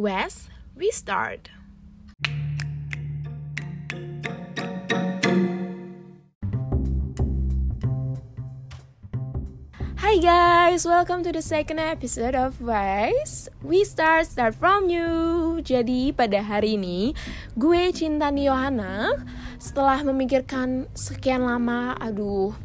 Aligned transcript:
West, 0.00 0.48
we 0.72 0.88
start. 0.88 1.52
Hi 10.00 10.16
guys, 10.16 10.88
welcome 10.88 11.20
to 11.20 11.36
the 11.36 11.44
second 11.44 11.84
episode 11.84 12.32
of 12.32 12.64
Wise. 12.64 13.52
We 13.60 13.84
start 13.84 14.24
start 14.24 14.56
from 14.56 14.88
you. 14.88 15.60
Jadi 15.60 16.16
pada 16.16 16.40
hari 16.48 16.80
ini 16.80 17.12
gue 17.60 17.92
Cinta 17.92 18.32
Yohana 18.32 19.20
setelah 19.60 20.00
memikirkan 20.00 20.88
sekian 20.96 21.44
lama, 21.44 21.92
aduh 22.00 22.56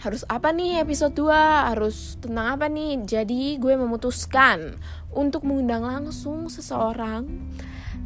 harus 0.00 0.24
apa 0.32 0.48
nih 0.50 0.80
episode 0.80 1.12
2 1.12 1.28
harus 1.72 2.16
tentang 2.24 2.56
apa 2.56 2.72
nih 2.72 3.04
jadi 3.04 3.60
gue 3.60 3.74
memutuskan 3.76 4.80
untuk 5.12 5.44
mengundang 5.44 5.84
langsung 5.84 6.48
seseorang 6.48 7.28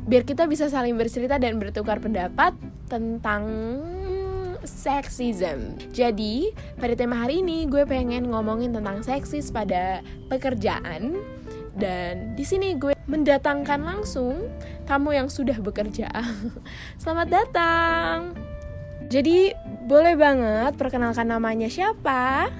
biar 0.05 0.27
kita 0.27 0.45
bisa 0.51 0.67
saling 0.67 0.99
bercerita 0.99 1.39
dan 1.39 1.57
bertukar 1.57 1.97
pendapat 2.03 2.53
tentang 2.91 3.47
sexism. 4.65 5.77
Jadi, 5.93 6.53
pada 6.81 6.97
tema 6.97 7.21
hari 7.21 7.45
ini 7.45 7.69
gue 7.69 7.85
pengen 7.85 8.33
ngomongin 8.33 8.73
tentang 8.73 9.05
seksis 9.05 9.53
pada 9.53 10.01
pekerjaan 10.33 11.21
dan 11.77 12.33
di 12.33 12.45
sini 12.45 12.77
gue 12.81 12.97
mendatangkan 13.05 13.81
langsung 13.85 14.49
kamu 14.89 15.25
yang 15.25 15.29
sudah 15.29 15.57
bekerja. 15.61 16.09
Selamat 17.01 17.29
datang. 17.29 18.54
Jadi, 19.15 19.55
boleh 19.87 20.19
banget 20.19 20.75
perkenalkan 20.75 21.31
namanya 21.31 21.71
siapa? 21.71 22.51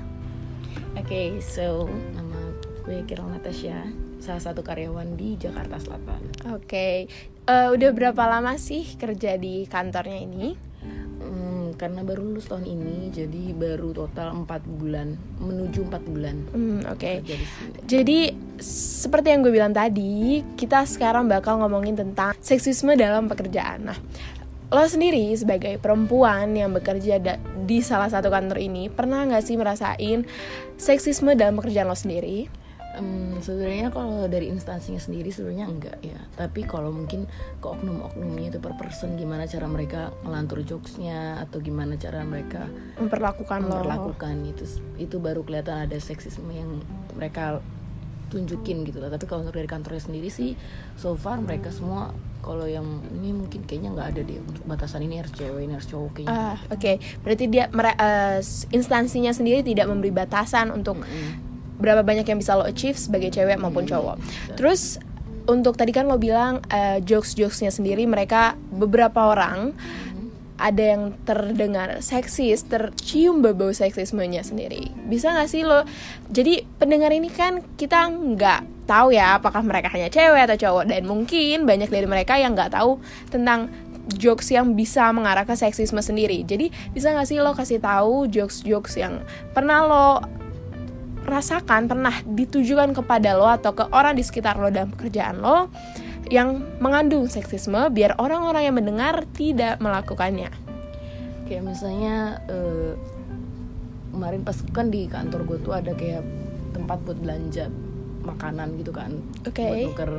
Oke, 0.95 1.03
okay, 1.03 1.29
so 1.43 1.91
nama 2.15 2.55
gue 2.87 3.03
Kirol 3.11 3.27
Natasha, 3.27 3.91
salah 4.23 4.39
satu 4.39 4.63
karyawan 4.63 5.19
di 5.19 5.35
Jakarta 5.35 5.83
Selatan. 5.83 6.23
Oke, 6.55 6.63
okay. 6.63 6.97
uh, 7.51 7.75
udah 7.75 7.91
berapa 7.91 8.23
lama 8.31 8.55
sih 8.55 8.87
kerja 8.95 9.35
di 9.35 9.67
kantornya 9.67 10.23
ini? 10.23 10.75
karena 11.75 12.01
baru 12.07 12.23
lulus 12.25 12.49
tahun 12.49 12.65
ini 12.65 13.11
jadi 13.11 13.43
baru 13.53 13.91
total 13.93 14.47
4 14.47 14.79
bulan 14.79 15.19
menuju 15.43 15.91
4 15.91 16.11
bulan 16.11 16.37
hmm, 16.55 16.81
oke 16.89 16.99
okay. 16.99 17.17
jadi 17.85 18.33
seperti 19.05 19.35
yang 19.35 19.43
gue 19.43 19.53
bilang 19.53 19.75
tadi 19.75 20.41
kita 20.55 20.87
sekarang 20.87 21.27
bakal 21.27 21.61
ngomongin 21.61 21.99
tentang 21.99 22.33
seksisme 22.39 22.95
dalam 22.95 23.27
pekerjaan 23.27 23.91
nah 23.91 23.99
lo 24.73 24.85
sendiri 24.89 25.33
sebagai 25.37 25.77
perempuan 25.77 26.57
yang 26.57 26.73
bekerja 26.73 27.21
di 27.65 27.79
salah 27.85 28.09
satu 28.09 28.33
kantor 28.33 28.59
ini 28.61 28.89
pernah 28.89 29.29
nggak 29.29 29.45
sih 29.45 29.57
merasain 29.61 30.25
seksisme 30.81 31.37
dalam 31.37 31.61
pekerjaan 31.61 31.89
lo 31.89 31.97
sendiri? 31.97 32.65
Um, 32.95 33.43
sebenarnya 33.43 33.91
kalau 33.91 34.31
dari 34.31 34.47
instansinya 34.55 35.03
sendiri 35.03 35.35
sebenarnya 35.35 35.67
enggak 35.67 35.99
ya. 35.99 36.15
Tapi 36.39 36.63
kalau 36.63 36.95
mungkin 36.95 37.27
ke 37.59 37.67
oknum-oknumnya 37.67 38.55
itu 38.55 38.59
per 38.63 38.79
person 38.79 39.19
gimana 39.19 39.51
cara 39.51 39.67
mereka 39.67 40.15
melantur 40.23 40.63
jokesnya 40.63 41.43
atau 41.43 41.59
gimana 41.59 41.99
cara 41.99 42.23
mereka 42.23 42.71
memperlakukan 43.03 43.67
memperlakukan 43.67 44.35
lo. 44.47 44.51
itu. 44.55 44.65
Itu 44.95 45.19
baru 45.19 45.43
kelihatan 45.43 45.91
ada 45.91 45.99
seksisme 45.99 46.55
yang 46.55 46.87
mereka 47.19 47.59
tunjukin 48.35 48.83
gitu 48.83 48.99
lah 48.99 49.15
tapi 49.15 49.31
kalau 49.31 49.47
untuk 49.47 49.55
dari 49.55 49.71
kantornya 49.71 50.03
sendiri 50.03 50.27
sih 50.27 50.59
so 50.99 51.15
far 51.15 51.39
mereka 51.39 51.71
semua 51.71 52.11
kalau 52.43 52.67
yang 52.67 52.85
ini 53.15 53.33
mungkin 53.33 53.65
kayaknya 53.65 53.95
nggak 53.95 54.09
ada 54.11 54.21
deh 54.27 54.37
untuk 54.43 54.63
batasan 54.69 55.07
ini 55.07 55.23
harus 55.23 55.33
cewek 55.33 55.65
ini 55.65 55.73
harus 55.73 55.89
cowok 55.89 56.11
kayaknya. 56.13 56.37
Uh, 56.37 56.57
Oke, 56.69 56.77
okay. 56.77 56.97
berarti 57.25 57.45
dia 57.49 57.65
uh, 57.73 58.39
instansinya 58.69 59.33
sendiri 59.33 59.65
tidak 59.65 59.89
memberi 59.89 60.13
batasan 60.13 60.69
untuk 60.69 61.01
mm 61.01 61.09
-hmm 61.09 61.55
berapa 61.79 62.07
banyak 62.07 62.27
yang 62.27 62.39
bisa 62.39 62.55
lo 62.55 62.65
achieve 62.65 62.97
sebagai 62.97 63.35
cewek 63.35 63.59
maupun 63.59 63.85
cowok. 63.85 64.17
Terus 64.55 65.03
untuk 65.45 65.77
tadi 65.77 65.93
kan 65.93 66.09
lo 66.09 66.17
bilang 66.17 66.65
uh, 66.73 66.99
jokes-jokesnya 67.05 67.69
sendiri 67.69 68.09
mereka 68.09 68.57
beberapa 68.73 69.29
orang 69.29 69.77
ada 70.55 70.95
yang 70.95 71.19
terdengar 71.27 71.99
seksis, 71.99 72.63
tercium 72.71 73.43
bau 73.43 73.75
seksismenya 73.75 74.47
sendiri. 74.47 74.95
Bisa 75.11 75.35
gak 75.35 75.51
sih 75.51 75.67
lo? 75.67 75.83
Jadi 76.31 76.63
pendengar 76.79 77.11
ini 77.11 77.27
kan 77.27 77.59
kita 77.75 78.07
nggak 78.07 78.87
tahu 78.87 79.17
ya 79.17 79.41
apakah 79.41 79.65
mereka 79.67 79.91
hanya 79.91 80.13
cewek 80.13 80.47
atau 80.47 80.59
cowok 80.61 80.85
dan 80.87 81.09
mungkin 81.09 81.65
banyak 81.65 81.89
dari 81.89 82.07
mereka 82.07 82.37
yang 82.37 82.53
nggak 82.53 82.77
tahu 82.77 83.01
tentang 83.33 83.73
jokes 84.13 84.53
yang 84.53 84.77
bisa 84.77 85.09
mengarah 85.11 85.49
ke 85.49 85.57
seksisme 85.57 85.99
sendiri. 86.05 86.45
Jadi 86.45 86.69
bisa 86.93 87.11
gak 87.17 87.27
sih 87.27 87.41
lo 87.41 87.57
kasih 87.57 87.81
tahu 87.81 88.29
jokes-jokes 88.29 89.01
yang 89.01 89.25
pernah 89.57 89.81
lo 89.89 90.09
rasakan 91.25 91.89
pernah 91.89 92.13
ditujukan 92.29 92.93
kepada 92.93 93.33
lo 93.33 93.49
atau 93.49 93.73
ke 93.73 93.89
orang 93.97 94.13
di 94.13 94.21
sekitar 94.21 94.61
lo 94.61 94.69
dalam 94.69 94.93
pekerjaan 94.93 95.41
lo 95.41 95.73
yang 96.31 96.65
mengandung 96.81 97.29
seksisme 97.29 97.91
biar 97.93 98.17
orang-orang 98.17 98.69
yang 98.71 98.77
mendengar 98.77 99.25
tidak 99.37 99.81
melakukannya. 99.81 100.51
Kayak 101.45 101.63
misalnya 101.69 102.41
uh, 102.49 102.97
kemarin 104.15 104.41
pas 104.47 104.57
kan 104.73 104.89
di 104.89 105.05
kantor 105.11 105.45
gue 105.45 105.59
tuh 105.61 105.75
ada 105.77 105.93
kayak 105.93 106.25
tempat 106.73 107.03
buat 107.05 107.19
belanja 107.21 107.69
makanan 108.25 108.81
gitu 108.81 108.89
kan, 108.89 109.21
okay. 109.45 109.85
buat 109.85 109.93
tuker 109.93 110.13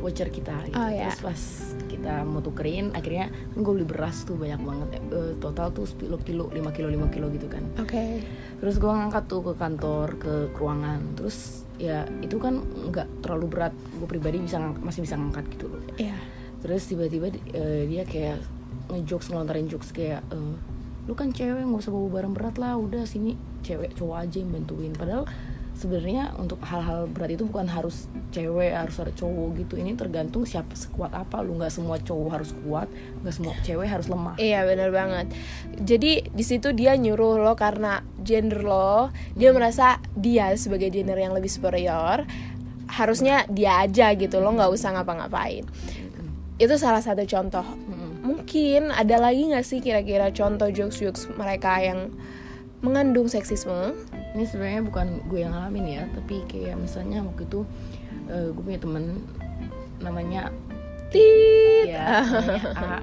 voucher 0.00 0.28
kita 0.32 0.54
gitu. 0.70 0.78
Oh, 0.78 0.88
yeah. 0.88 1.10
terus 1.10 1.20
pas 1.20 1.40
kita 1.90 2.24
mau 2.24 2.40
tukerin 2.40 2.94
akhirnya 2.96 3.28
kan 3.28 3.58
gue 3.60 3.72
beli 3.76 3.86
beras 3.86 4.24
tuh 4.24 4.38
banyak 4.38 4.62
banget 4.62 4.88
uh, 5.12 5.32
total 5.42 5.68
tuh 5.74 5.84
10 5.84 6.08
kilo 6.24 6.48
5 6.48 6.56
kilo 6.72 6.88
5 6.88 7.14
kilo 7.14 7.26
gitu 7.34 7.46
kan 7.50 7.66
oke 7.76 7.90
okay. 7.90 8.24
terus 8.62 8.80
gue 8.80 8.88
ngangkat 8.88 9.28
tuh 9.28 9.42
ke 9.44 9.52
kantor 9.58 10.08
ke 10.16 10.34
ruangan 10.56 11.00
terus 11.18 11.68
ya 11.80 12.04
itu 12.20 12.36
kan 12.36 12.60
nggak 12.60 13.24
terlalu 13.24 13.46
berat. 13.48 13.72
Gue 13.96 14.04
pribadi 14.04 14.36
bisa 14.44 14.60
masih 14.60 15.00
bisa 15.00 15.16
ngangkat 15.16 15.48
gitu 15.56 15.72
loh. 15.72 15.80
Yeah. 15.96 16.20
terus 16.60 16.84
tiba-tiba 16.92 17.32
uh, 17.56 17.88
dia 17.88 18.04
kayak 18.04 18.44
ngejokes 18.92 19.32
ngelontarin 19.32 19.64
jokes 19.64 19.96
kayak 19.96 20.20
uh, 20.28 20.52
lu 21.08 21.16
kan 21.16 21.32
cewek 21.32 21.64
nggak 21.64 21.80
usah 21.80 21.88
bawa 21.88 22.20
barang 22.20 22.34
berat 22.36 22.56
lah 22.60 22.76
udah 22.76 23.08
sini 23.08 23.32
cewek 23.64 23.96
cowok 23.96 24.28
aja 24.28 24.36
yang 24.44 24.52
bantuin. 24.52 24.92
Padahal 24.92 25.24
sebenarnya 25.74 26.36
untuk 26.36 26.60
hal-hal 26.66 27.08
berat 27.08 27.38
itu 27.38 27.48
bukan 27.48 27.66
harus 27.70 28.10
cewek 28.34 28.74
harus 28.74 28.96
ada 29.00 29.12
cowok 29.14 29.48
gitu. 29.64 29.74
Ini 29.80 29.96
tergantung 29.96 30.44
siapa 30.44 30.76
sekuat 30.76 31.14
apa. 31.16 31.40
Lu 31.40 31.56
nggak 31.56 31.72
semua 31.72 31.96
cowok 32.00 32.30
harus 32.30 32.50
kuat 32.64 32.88
nggak 33.24 33.34
semua 33.34 33.54
cewek 33.64 33.88
harus 33.88 34.06
lemah. 34.10 34.36
Iya 34.36 34.66
benar 34.66 34.90
banget. 34.92 35.26
Jadi 35.80 36.12
di 36.30 36.44
situ 36.44 36.72
dia 36.76 36.94
nyuruh 36.96 37.40
lo 37.40 37.52
karena 37.56 38.04
gender 38.20 38.62
lo 38.62 39.08
dia 39.34 39.50
hmm. 39.50 39.56
merasa 39.56 39.98
dia 40.16 40.52
sebagai 40.54 40.92
gender 40.92 41.16
yang 41.16 41.32
lebih 41.32 41.48
superior 41.48 42.28
harusnya 42.90 43.46
dia 43.46 43.86
aja 43.86 44.12
gitu 44.18 44.42
lo 44.42 44.50
nggak 44.54 44.70
usah 44.70 44.94
ngapa-ngapain. 44.98 45.64
Hmm. 45.64 46.30
itu 46.60 46.76
salah 46.76 47.00
satu 47.00 47.24
contoh. 47.24 47.64
Hmm. 47.64 48.20
mungkin 48.20 48.92
ada 48.92 49.16
lagi 49.16 49.48
nggak 49.48 49.64
sih 49.64 49.80
kira-kira 49.80 50.28
contoh 50.28 50.68
jokes-jokes 50.68 51.32
mereka 51.40 51.80
yang 51.80 52.12
mengandung 52.80 53.28
seksisme 53.28 53.92
ini 54.34 54.44
sebenarnya 54.46 54.82
bukan 54.86 55.06
gue 55.26 55.38
yang 55.42 55.52
ngalamin 55.52 55.86
ya 55.90 56.02
tapi 56.14 56.42
kayak 56.46 56.78
misalnya 56.78 57.22
waktu 57.26 57.42
itu 57.46 57.60
uh, 58.30 58.48
gue 58.54 58.62
punya 58.62 58.80
temen 58.80 59.04
namanya 60.00 60.54
tit 61.10 61.90
ya 61.94 62.22
A 62.74 63.02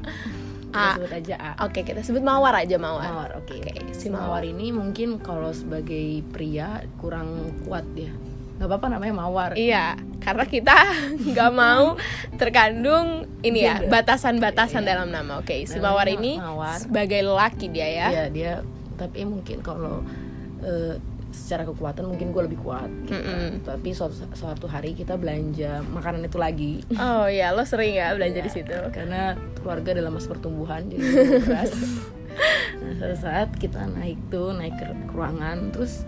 A. 0.76 1.00
sebut 1.00 1.10
aja 1.10 1.36
A. 1.40 1.52
Oke, 1.66 1.82
kita 1.82 2.04
sebut 2.04 2.22
Mawar 2.22 2.54
aja 2.54 2.76
Mawar. 2.78 3.10
Mawar, 3.10 3.30
oke. 3.40 3.50
Okay. 3.50 3.64
Okay, 3.64 3.96
si 3.96 4.12
Mawar. 4.12 4.44
Mawar 4.44 4.44
ini 4.46 4.76
mungkin 4.76 5.18
kalau 5.24 5.50
sebagai 5.56 6.22
pria 6.30 6.84
kurang 7.00 7.56
kuat 7.66 7.88
ya. 7.96 8.12
Gak 8.58 8.68
apa-apa 8.68 8.88
namanya 8.98 9.14
Mawar. 9.16 9.52
Iya, 9.56 9.96
karena 10.22 10.46
kita 10.46 10.78
nggak 11.34 11.52
mau 11.56 11.96
terkandung 12.36 13.26
ini 13.42 13.64
ya 13.64 13.86
batasan-batasan 13.88 14.84
iya. 14.84 14.90
dalam 14.98 15.10
nama. 15.10 15.40
Oke, 15.42 15.56
okay, 15.56 15.70
si 15.70 15.80
Mawar 15.80 16.10
ini 16.12 16.38
Mawar. 16.38 16.78
sebagai 16.84 17.22
laki 17.26 17.72
dia 17.72 17.88
ya. 17.88 18.08
Iya, 18.12 18.26
dia 18.30 18.54
tapi 18.98 19.24
mungkin 19.24 19.62
kalau 19.62 20.02
uh, 20.66 20.96
secara 21.38 21.64
kekuatan 21.70 22.10
mungkin 22.10 22.34
gue 22.34 22.44
lebih 22.50 22.60
kuat 22.66 22.90
gitu 23.06 23.14
mm 23.14 23.24
-hmm. 23.24 23.50
tapi 23.62 23.94
suatu, 23.94 24.18
suatu 24.34 24.66
hari 24.66 24.98
kita 24.98 25.14
belanja 25.16 25.86
makanan 25.94 26.26
itu 26.26 26.38
lagi 26.42 26.74
oh 26.98 27.30
ya 27.30 27.54
lo 27.54 27.62
sering 27.64 27.94
ya 27.94 28.18
belanja 28.18 28.42
ya, 28.42 28.46
di 28.46 28.52
situ 28.52 28.74
karena 28.90 29.38
keluarga 29.62 29.94
dalam 29.94 30.18
masa 30.18 30.28
pertumbuhan 30.34 30.90
jadi 30.90 31.06
beras 31.46 31.72
nah 32.82 32.92
suatu 32.98 33.18
saat 33.22 33.50
kita 33.62 33.86
naik 33.94 34.18
tuh 34.34 34.58
naik 34.58 34.74
ke 34.74 34.88
ruangan 35.14 35.70
terus 35.70 36.04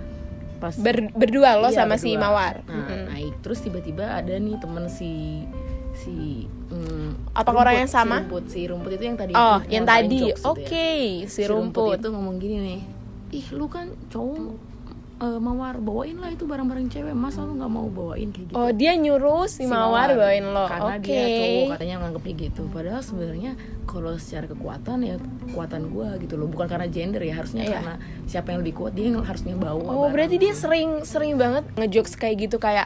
pas 0.60 0.76
Ber, 0.76 1.08
berdua 1.16 1.56
lo 1.56 1.72
iya, 1.72 1.86
sama 1.86 1.96
berdua. 1.96 2.04
si 2.04 2.20
mawar 2.20 2.56
nah 2.66 2.74
mm 2.74 2.84
-hmm. 2.84 3.02
naik 3.14 3.34
terus 3.46 3.60
tiba-tiba 3.62 4.18
ada 4.18 4.34
nih 4.36 4.58
temen 4.60 4.90
si 4.92 5.46
si 6.00 6.48
hmm, 6.72 7.36
apa 7.36 7.52
orang 7.52 7.84
yang 7.84 7.92
sama 7.92 8.24
si 8.24 8.24
rumput 8.24 8.44
si 8.48 8.60
rumput 8.68 8.92
itu 8.96 9.04
yang 9.04 9.18
tadi 9.20 9.32
oh 9.36 9.60
yang, 9.68 9.84
yang 9.84 9.86
tadi 9.86 10.20
oke 10.32 10.64
okay, 10.64 11.26
ya. 11.26 11.32
si, 11.32 11.44
si 11.44 11.50
rumput. 11.50 11.96
rumput 11.96 12.00
itu 12.00 12.08
ngomong 12.12 12.36
gini 12.40 12.58
nih 12.64 12.82
ih 13.30 13.48
lu 13.54 13.68
kan 13.70 13.92
cowok 14.10 14.69
uh, 15.20 15.40
mawar 15.40 15.78
bawain 15.80 16.18
lah 16.18 16.32
itu 16.32 16.48
barang-barang 16.48 16.88
cewek. 16.92 17.16
Masa 17.16 17.44
lu 17.44 17.60
nggak 17.60 17.72
mau 17.72 17.88
bawain 17.88 18.32
kayak 18.32 18.52
gitu? 18.52 18.56
Oh 18.58 18.72
dia 18.72 18.96
nyuruh 18.96 19.46
si, 19.46 19.64
si 19.64 19.70
mawar, 19.70 20.10
mawar. 20.12 20.20
bawain 20.20 20.46
lo. 20.50 20.66
Karena 20.66 20.94
okay. 20.98 21.08
dia 21.08 21.26
cowok 21.28 21.70
katanya 21.76 21.96
nganggepnya 22.04 22.34
gitu. 22.50 22.62
Padahal 22.72 23.02
sebenarnya 23.04 23.52
kalau 23.86 24.14
secara 24.18 24.46
kekuatan 24.50 24.98
ya 25.06 25.16
kekuatan 25.20 25.82
gue 25.92 26.10
gitu 26.28 26.34
loh. 26.40 26.48
Bukan 26.48 26.68
karena 26.68 26.88
gender 26.90 27.22
ya 27.22 27.34
harusnya 27.38 27.64
yeah. 27.68 27.74
karena 27.80 27.96
siapa 28.30 28.54
yang 28.54 28.60
lebih 28.62 28.76
kuat 28.78 28.94
dia 28.94 29.10
yang 29.10 29.26
harusnya 29.26 29.58
bawa 29.58 29.90
oh 29.90 30.10
berarti 30.14 30.38
dia 30.38 30.54
sering 30.54 31.02
sering 31.02 31.36
banget 31.36 31.66
ngejokes 31.76 32.14
kayak 32.14 32.46
gitu 32.46 32.62
kayak 32.62 32.86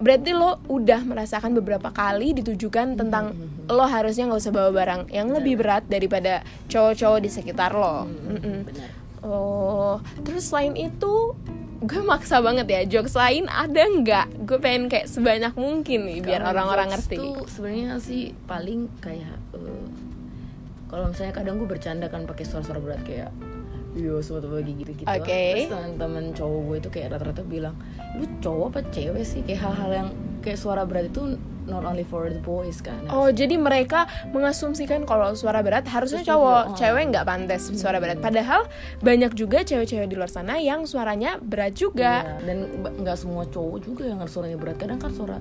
berarti 0.00 0.32
lo 0.32 0.56
udah 0.70 1.04
merasakan 1.04 1.52
beberapa 1.52 1.92
kali 1.92 2.32
ditujukan 2.32 2.96
tentang 2.96 3.36
lo 3.68 3.84
harusnya 3.84 4.32
nggak 4.32 4.40
usah 4.40 4.54
bawa 4.54 4.70
barang 4.72 5.02
yang 5.12 5.28
lebih 5.28 5.60
berat 5.60 5.84
daripada 5.90 6.40
cowok-cowok 6.72 7.20
di 7.20 7.28
sekitar 7.28 7.76
lo. 7.76 8.08
Mm-mm. 8.08 8.64
benar 8.64 8.99
Oh, 9.20 10.00
terus 10.24 10.48
selain 10.48 10.72
itu 10.76 11.36
gue 11.80 12.02
maksa 12.04 12.44
banget 12.44 12.68
ya 12.68 12.80
jokes 12.88 13.16
lain 13.16 13.48
ada 13.48 13.84
nggak? 13.84 14.48
Gue 14.48 14.60
pengen 14.60 14.88
kayak 14.88 15.08
sebanyak 15.08 15.52
mungkin 15.56 16.08
nih 16.08 16.20
biar 16.24 16.44
orang-orang 16.44 16.92
ngerti. 16.92 17.16
tuh 17.16 17.44
sebenarnya 17.48 18.00
sih 18.00 18.32
paling 18.44 18.88
kayak 19.00 19.36
eh, 19.56 19.86
kalau 20.88 21.08
misalnya 21.08 21.32
kadang 21.36 21.56
gue 21.56 21.68
bercanda 21.68 22.08
kan 22.08 22.28
pakai 22.28 22.44
suara-suara 22.44 22.80
berat 22.80 23.02
kayak 23.04 23.32
yo 23.98 24.22
suatu 24.22 24.46
pagi 24.46 24.72
gitu-gitu 24.78 25.06
Oke. 25.06 25.66
terus 25.66 25.70
teman-teman 25.74 26.30
cowok 26.30 26.60
gue 26.62 26.76
itu 26.78 26.88
kayak 26.94 27.08
rata-rata 27.18 27.42
bilang 27.42 27.74
lu 28.14 28.26
cowok 28.38 28.66
apa 28.70 28.80
cewek 28.94 29.24
sih 29.26 29.40
kayak 29.42 29.60
hal-hal 29.66 29.90
yang 29.90 30.08
kayak 30.40 30.58
suara 30.58 30.86
berat 30.86 31.10
itu 31.10 31.36
not 31.68 31.86
only 31.86 32.02
for 32.02 32.26
the 32.26 32.40
boys 32.42 32.82
kan 32.82 32.98
Oh, 33.10 33.30
jadi 33.30 33.54
mereka 33.54 34.06
mengasumsikan 34.34 35.06
kalau 35.06 35.34
suara 35.38 35.62
berat 35.62 35.86
harusnya 35.86 36.22
Terus 36.26 36.30
cowok, 36.34 36.62
juga, 36.66 36.72
oh. 36.74 36.78
cewek 36.78 37.02
nggak 37.14 37.26
pantas 37.26 37.62
suara 37.78 37.98
berat. 38.02 38.18
Padahal 38.18 38.66
banyak 39.04 39.32
juga 39.38 39.62
cewek-cewek 39.62 40.10
di 40.10 40.16
luar 40.18 40.30
sana 40.32 40.58
yang 40.58 40.82
suaranya 40.88 41.38
berat 41.38 41.78
juga. 41.78 42.26
Iya, 42.26 42.42
dan 42.42 42.58
nggak 43.04 43.16
semua 43.18 43.46
cowok 43.46 43.78
juga 43.86 44.02
yang 44.10 44.18
harus 44.18 44.32
suaranya 44.34 44.58
berat 44.58 44.76
kadang 44.82 44.98
kan 44.98 45.12
suara 45.14 45.38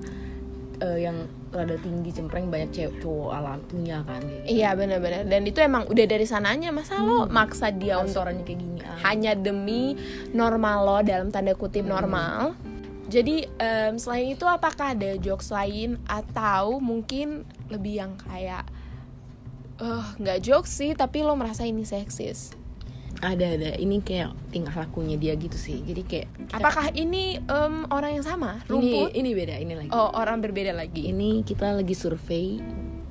eh, 0.80 1.00
yang 1.06 1.28
rada 1.50 1.76
tinggi 1.82 2.14
cempreng 2.14 2.48
banyak 2.54 2.70
cewek 2.72 3.02
cowok 3.02 3.32
alam 3.34 3.60
punya 3.66 4.06
kan 4.06 4.22
kayak 4.22 4.44
gitu. 4.46 4.54
Iya 4.62 4.70
benar-benar. 4.78 5.24
Dan 5.26 5.42
itu 5.50 5.60
emang 5.60 5.84
udah 5.90 6.06
dari 6.06 6.26
sananya 6.30 6.70
masa 6.70 7.02
lo 7.02 7.26
maksa 7.26 7.74
dia 7.74 7.98
Harus 7.98 8.14
untuk 8.14 8.46
kayak 8.46 8.60
gini 8.62 8.80
ah. 8.86 8.98
hanya 9.10 9.34
demi 9.34 9.98
normal 10.32 10.78
lo 10.86 10.98
dalam 11.02 11.34
tanda 11.34 11.58
kutip 11.58 11.84
normal. 11.84 12.54
Jadi 13.10 13.50
em, 13.58 13.98
selain 13.98 14.38
itu 14.38 14.46
apakah 14.46 14.94
ada 14.94 15.18
jokes 15.18 15.50
lain 15.50 15.98
atau 16.06 16.78
mungkin 16.78 17.42
lebih 17.74 18.06
yang 18.06 18.14
kayak 18.22 18.70
eh 19.82 20.06
nggak 20.22 20.40
jokes 20.46 20.70
sih 20.70 20.94
tapi 20.94 21.26
lo 21.26 21.34
merasa 21.34 21.66
ini 21.66 21.82
seksis. 21.82 22.54
Ada 23.22 23.46
ada 23.50 23.76
ini 23.76 24.00
kayak 24.00 24.32
tingkah 24.48 24.72
lakunya 24.74 25.16
dia 25.16 25.36
gitu 25.36 25.54
sih 25.54 25.80
jadi 25.82 26.02
kayak 26.02 26.28
kita- 26.46 26.56
Apakah 26.58 26.86
ini 26.94 27.36
em, 27.38 27.84
orang 27.88 28.12
yang 28.14 28.24
sama? 28.24 28.64
ini 28.64 28.70
Rumput? 28.70 29.10
ini 29.14 29.30
beda 29.34 29.56
ini 29.56 29.74
lagi 29.76 29.90
Oh, 29.90 30.10
orang 30.14 30.40
berbeda 30.40 30.72
lagi. 30.72 31.04
ini 31.06 31.44
kita 31.44 31.74
lagi 31.74 31.92
survei 31.94 32.64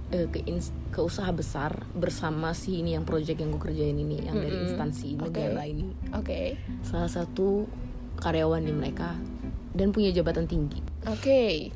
eh, 0.08 0.24
ke 0.26 0.40
ins- 0.42 0.72
ke 0.88 0.98
usaha 0.98 1.28
besar 1.28 1.84
bersama 1.92 2.50
si 2.50 2.78
ini 2.78 2.92
yang 2.92 3.04
project 3.04 3.36
yang 3.36 3.50
gue 3.50 3.60
kerjain 3.62 3.92
ini 3.92 4.24
yang 4.24 4.36
dari 4.36 4.48
Mm-mm. 4.50 4.66
instansi 4.66 5.14
Oke. 5.14 5.28
negara 5.28 5.62
ini 5.62 5.92
Oke. 6.10 6.56
salah 6.80 7.06
satu 7.06 7.68
karyawan 8.16 8.60
di 8.60 8.72
mereka 8.72 9.12
dan 9.70 9.92
punya 9.92 10.08
jabatan 10.08 10.44
tinggi 10.44 10.80
Oke. 11.04 11.68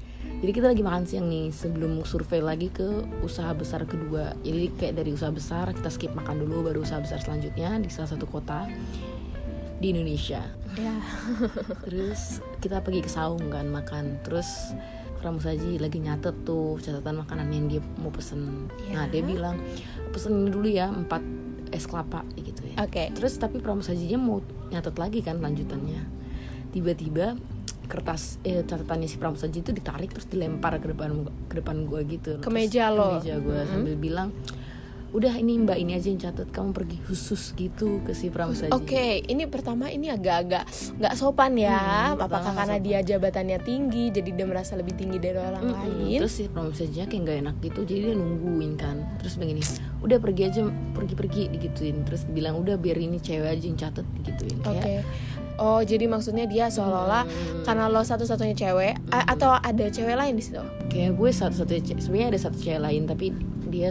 Jadi 0.43 0.51
kita 0.59 0.67
lagi 0.75 0.83
makan 0.83 1.07
siang 1.07 1.31
nih 1.31 1.55
sebelum 1.55 2.03
survei 2.03 2.43
lagi 2.43 2.67
ke 2.67 3.07
usaha 3.23 3.55
besar 3.55 3.87
kedua 3.87 4.35
jadi 4.43 4.75
kayak 4.75 4.95
dari 4.99 5.15
usaha 5.15 5.31
besar 5.31 5.71
kita 5.71 5.87
skip 5.87 6.11
makan 6.19 6.43
dulu 6.43 6.67
baru 6.67 6.83
usaha 6.83 6.99
besar 6.99 7.23
selanjutnya 7.23 7.79
di 7.79 7.87
salah 7.87 8.11
satu 8.11 8.27
kota 8.27 8.67
di 9.79 9.95
Indonesia 9.95 10.43
Ya. 10.73 10.97
terus 11.85 12.41
kita 12.65 12.81
pergi 12.81 13.05
ke 13.05 13.11
saung 13.13 13.53
kan 13.53 13.69
makan 13.69 14.19
terus 14.27 14.73
Pramusaji 15.21 15.79
lagi 15.79 16.03
nyatet 16.03 16.35
tuh 16.43 16.81
catatan 16.83 17.23
makanan 17.23 17.47
yang 17.55 17.69
dia 17.71 17.83
mau 18.01 18.11
pesen 18.11 18.67
nah 18.91 19.07
Ya. 19.07 19.13
dia 19.13 19.23
bilang 19.23 19.61
pesen 20.11 20.43
ini 20.43 20.51
dulu 20.51 20.67
ya 20.67 20.89
empat 20.89 21.23
es 21.71 21.85
kelapa 21.87 22.25
gitu 22.41 22.65
ya 22.73 22.83
Oke. 22.83 23.13
terus 23.13 23.37
tapi 23.37 23.61
Pramusajinya 23.61 24.19
mau 24.19 24.41
nyatet 24.73 24.97
lagi 24.97 25.21
kan 25.21 25.39
lanjutannya 25.45 26.03
tiba-tiba 26.73 27.37
kertas 27.85 28.39
eh, 28.43 28.63
catatannya 28.63 29.05
si 29.05 29.17
Pramusaji 29.17 29.59
itu 29.59 29.71
ditarik 29.71 30.11
terus 30.11 30.27
dilempar 30.27 30.77
ke 30.77 30.89
depan 30.89 31.11
ke 31.47 31.55
depan 31.57 31.85
gue 31.85 32.01
gitu 32.09 32.39
Ke 32.39 32.49
meja 32.49 32.89
lo. 32.89 33.19
ke 33.19 33.27
meja 33.27 33.35
gue 33.37 33.59
sambil 33.67 33.97
bilang 33.97 34.29
udah 35.13 35.35
ini 35.35 35.61
mbak 35.61 35.77
ini 35.77 35.93
aja 35.93 36.09
yang 36.09 36.19
catat 36.19 36.49
kamu 36.49 36.73
pergi 36.73 36.97
khusus 37.03 37.53
gitu 37.53 38.01
ke 38.01 38.13
si 38.13 38.27
Pramusaji 38.27 38.73
Oke, 38.73 39.21
ini 39.21 39.45
pertama 39.45 39.87
ini 39.87 40.09
agak-agak 40.09 40.65
nggak 40.97 41.15
sopan 41.15 41.53
ya. 41.55 42.11
Hmm, 42.11 42.19
Apakah 42.19 42.51
karena 42.51 42.77
nggak 42.77 42.83
dia 42.83 42.99
jabatannya 43.07 43.59
tinggi, 43.61 44.09
jadi 44.09 44.33
dia 44.33 44.45
merasa 44.45 44.73
lebih 44.73 44.95
tinggi 44.95 45.17
dari 45.17 45.37
orang 45.37 45.63
Mm-mm. 45.63 45.77
lain? 45.77 46.19
Terus 46.19 46.33
si 46.33 46.45
Pramusajinya 46.47 47.05
kayak 47.07 47.23
gak 47.23 47.39
enak 47.41 47.57
gitu 47.61 47.81
Jadi 47.85 48.01
dia 48.03 48.15
nungguin 48.15 48.73
kan 48.75 48.97
Terus 49.19 49.35
begini 49.37 49.61
Udah 50.01 50.17
pergi 50.17 50.43
aja 50.45 50.61
Pergi-pergi 50.93 51.43
digituin 51.51 51.97
Terus 52.03 52.25
bilang 52.27 52.57
udah 52.57 52.75
biar 52.75 52.97
ini 52.97 53.17
cewek 53.17 53.49
aja 53.51 53.65
yang 53.65 53.77
catet 53.77 54.07
digituin 54.17 54.59
Oke. 54.63 54.81
Kayak 54.81 55.05
Oh, 55.55 55.79
jadi 55.79 56.09
maksudnya 56.09 56.45
dia 56.45 56.67
seolah-olah 56.67 57.23
Hmm. 57.23 57.63
karena 57.63 57.85
lo 57.87 58.01
satu-satunya 58.01 58.57
cewek 58.57 58.97
a- 59.11 59.27
atau 59.29 59.53
ada 59.53 59.85
cewek 59.87 60.17
lain 60.17 60.33
di 60.33 60.43
situ? 60.43 60.59
kayak 60.89 61.13
gue 61.13 61.31
satu-satunya 61.31 61.83
sebenarnya 61.99 62.29
ada 62.31 62.41
satu 62.41 62.57
cewek 62.59 62.81
lain 62.81 63.05
tapi 63.05 63.37
dia 63.73 63.89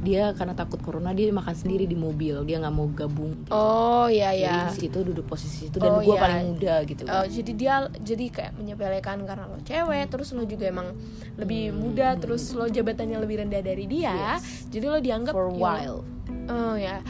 dia 0.00 0.32
karena 0.32 0.56
takut 0.56 0.80
corona 0.80 1.12
dia 1.12 1.28
makan 1.28 1.52
sendiri 1.52 1.84
di 1.84 1.92
mobil 1.92 2.40
dia 2.42 2.56
nggak 2.56 2.72
mau 2.72 2.88
gabung 2.88 3.36
gitu. 3.36 3.52
Oh, 3.52 4.08
iya 4.08 4.32
Jadi 4.32 4.42
ya. 4.42 4.56
di 4.66 4.76
situ 4.80 4.98
duduk 5.04 5.28
posisi 5.28 5.68
itu 5.68 5.76
dan 5.76 5.92
Oh, 5.92 6.00
gue 6.00 6.10
iya. 6.10 6.22
paling 6.22 6.40
muda 6.48 6.74
gitu 6.82 7.02
Oh, 7.04 7.24
jadi 7.24 7.52
dia 7.52 7.74
jadi 7.94 8.24
kayak 8.26 8.52
menyepelekan 8.56 9.18
karena 9.22 9.44
lo 9.44 9.60
cewek, 9.60 10.08
terus 10.08 10.32
lo 10.32 10.42
juga 10.42 10.64
emang 10.66 10.96
lebih 11.36 11.70
muda, 11.70 12.16
terus 12.16 12.48
lo 12.50 12.64
jabatannya 12.64 13.18
lebih 13.18 13.44
rendah 13.44 13.60
dari 13.60 13.84
dia, 13.84 14.40
jadi 14.66 14.86
lo 14.86 14.98
dianggap 14.98 15.30
for 15.30 15.46
a 15.46 15.52
ya, 15.52 15.60
while 15.60 16.00
Oh 16.46 16.74
ya. 16.74 17.04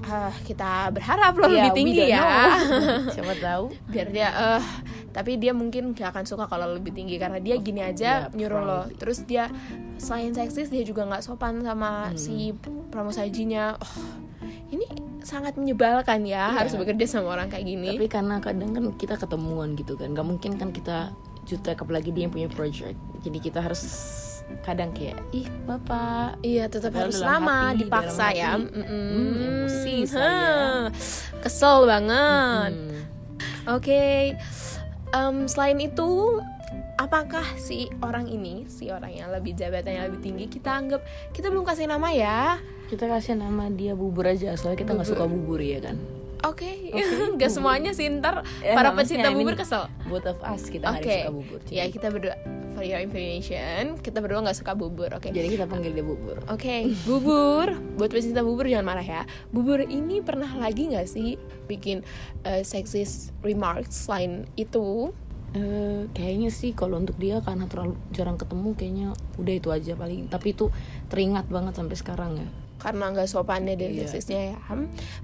Ah, 0.00 0.32
kita 0.42 0.88
berharap 0.90 1.36
lo 1.36 1.44
Ya, 1.46 1.60
lebih 1.60 1.72
tinggi 1.76 2.08
ya. 2.08 2.56
siapa 3.12 3.36
tahu 3.36 3.68
Biar 3.86 4.08
dia 4.08 4.28
eh 4.32 4.62
tapi 5.10 5.36
dia 5.36 5.50
mungkin 5.50 5.90
gak 5.90 6.10
akan 6.10 6.24
suka 6.24 6.46
kalau 6.46 6.70
lebih 6.70 6.90
tinggi 6.90 7.16
karena 7.16 7.36
dia 7.36 7.56
gini 7.56 7.80
aja 7.80 8.26
Yeah, 8.26 8.32
nyuruh 8.32 8.62
lo. 8.62 8.80
Terus 8.92 9.22
dia 9.22 9.50
selain 9.96 10.30
seksis 10.30 10.66
dia 10.66 10.80
juga 10.80 11.04
nggak 11.04 11.20
sopan 11.20 11.60
sama 11.60 12.08
Hmm. 12.08 12.16
si 12.16 12.54
pramusajinya. 12.88 13.74
Oh, 13.76 13.94
ini 14.68 14.86
sangat 15.20 15.54
menyebalkan 15.54 16.22
ya 16.22 16.48
Iya. 16.48 16.56
harus 16.56 16.72
bekerja 16.74 17.04
sama 17.10 17.34
orang 17.34 17.46
kayak 17.46 17.66
gini. 17.66 17.92
tapi 17.92 18.06
karena 18.06 18.38
kadang 18.38 18.70
kan 18.70 18.84
kita 18.94 19.14
ketemuan 19.14 19.74
gitu 19.74 19.94
kan 19.94 20.10
nggak 20.10 20.24
mungkin 20.24 20.56
kan 20.56 20.70
kita 20.70 21.12
jutek 21.42 21.76
apalagi 21.76 22.08
dia 22.08 22.24
yang 22.24 22.32
punya 22.32 22.48
project 22.48 22.94
jadi 23.20 23.38
kita 23.38 23.58
harus 23.60 23.82
kadang 24.60 24.90
kayak 24.90 25.18
ih 25.30 25.46
bapak 25.62 26.38
Iya 26.40 26.66
tetap 26.66 26.90
harus 26.92 27.20
lama 27.20 27.70
hati, 27.70 27.84
dipaksa 27.84 28.26
ya. 28.32 28.56
hati, 28.56 28.64
Mm-mm. 28.64 28.86
hmm, 28.88 29.34
emosi 29.40 29.96
saya. 30.08 30.50
Kesel 31.38 31.78
banget. 31.84 32.72
Hmm. 32.72 32.98
Oke, 33.70 34.34
em, 35.10 35.44
selain 35.44 35.78
itu, 35.78 36.38
apakah 36.96 37.44
si 37.56 37.88
orang 38.00 38.26
ini, 38.26 38.66
si 38.66 38.88
orang 38.88 39.10
yang 39.10 39.28
lebih 39.28 39.52
jabatannya 39.52 40.06
lebih 40.06 40.20
tinggi, 40.20 40.44
kita 40.48 40.70
anggap 40.70 41.00
kita 41.30 41.48
belum 41.48 41.64
kasih 41.64 41.86
nama 41.86 42.08
ya? 42.10 42.58
kita 42.86 43.06
kasih 43.06 43.38
nama 43.38 43.70
dia 43.70 43.94
bubur 43.94 44.26
aja 44.26 44.58
soalnya 44.58 44.82
kita 44.82 44.98
nggak 44.98 45.06
suka 45.06 45.22
bubur 45.22 45.62
ya 45.62 45.78
kan 45.78 45.94
Oke, 46.42 46.90
nggak 47.38 47.46
semuanya 47.46 47.94
sih 47.94 48.10
ntar 48.10 48.42
Eh, 48.58 48.74
para 48.74 48.90
pecinta 48.90 49.30
bubur 49.30 49.54
kesel. 49.54 49.86
both 50.10 50.26
of 50.26 50.34
us 50.42 50.66
kita 50.66 50.90
yang 50.90 50.98
suka 50.98 51.30
bubur 51.30 51.58
ya 51.70 51.86
kita 51.86 52.10
berdua 52.10 52.34
for 52.80 52.88
your 52.88 53.04
information, 53.04 54.00
kita 54.00 54.24
berdua 54.24 54.40
nggak 54.40 54.56
suka 54.56 54.72
bubur. 54.72 55.12
Oke, 55.12 55.28
jadi 55.28 55.52
kita 55.52 55.68
panggil 55.68 55.92
dia 55.92 56.00
bubur 56.00 56.40
Oke, 56.48 56.88
bubur. 57.04 57.76
Buat 58.00 58.08
pecinta 58.08 58.40
bubur 58.40 58.64
jangan 58.64 58.88
marah 58.88 59.04
ya. 59.04 59.22
Bubur 59.52 59.84
ini 59.84 60.24
pernah 60.24 60.48
lagi 60.56 60.88
nggak 60.88 61.04
sih 61.04 61.36
bikin 61.68 62.00
uh, 62.48 62.64
sexist 62.64 63.36
remarks 63.44 64.08
selain 64.08 64.48
itu? 64.56 65.12
Eh, 65.52 66.08
kayaknya 66.16 66.48
sih 66.48 66.72
kalau 66.72 66.96
untuk 66.96 67.20
dia 67.20 67.42
karena 67.44 67.68
terlalu 67.68 68.00
jarang 68.16 68.40
ketemu 68.40 68.70
kayaknya 68.78 69.08
udah 69.34 69.54
itu 69.58 69.68
aja 69.74 69.92
paling 69.98 70.30
tapi 70.30 70.54
itu 70.54 70.70
teringat 71.10 71.50
banget 71.50 71.74
sampai 71.74 71.98
sekarang 71.98 72.32
ya 72.38 72.46
Karena 72.78 73.10
nggak 73.10 73.26
sopannya 73.26 73.74
dan 73.74 73.90
Iya. 73.92 74.06
seksisnya 74.08 74.54
ya. 74.54 74.58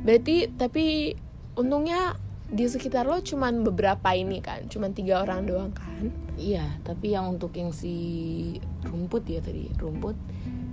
Berarti 0.02 0.50
tapi 0.50 1.14
untungnya 1.54 2.18
di 2.46 2.64
sekitar 2.64 3.04
lo 3.04 3.18
cuman 3.18 3.60
beberapa 3.60 4.06
ini 4.10 4.38
kan, 4.38 4.66
cuman 4.66 4.94
tiga 4.94 5.20
orang 5.20 5.44
doang 5.44 5.72
kan? 5.74 6.08
iya 6.36 6.62
tapi 6.82 7.10
yang 7.10 7.32
untuk 7.32 7.50
yang 7.52 7.72
si 7.72 7.94
rumput 8.84 9.24
ya 9.24 9.40
tadi 9.40 9.66
rumput 9.74 10.14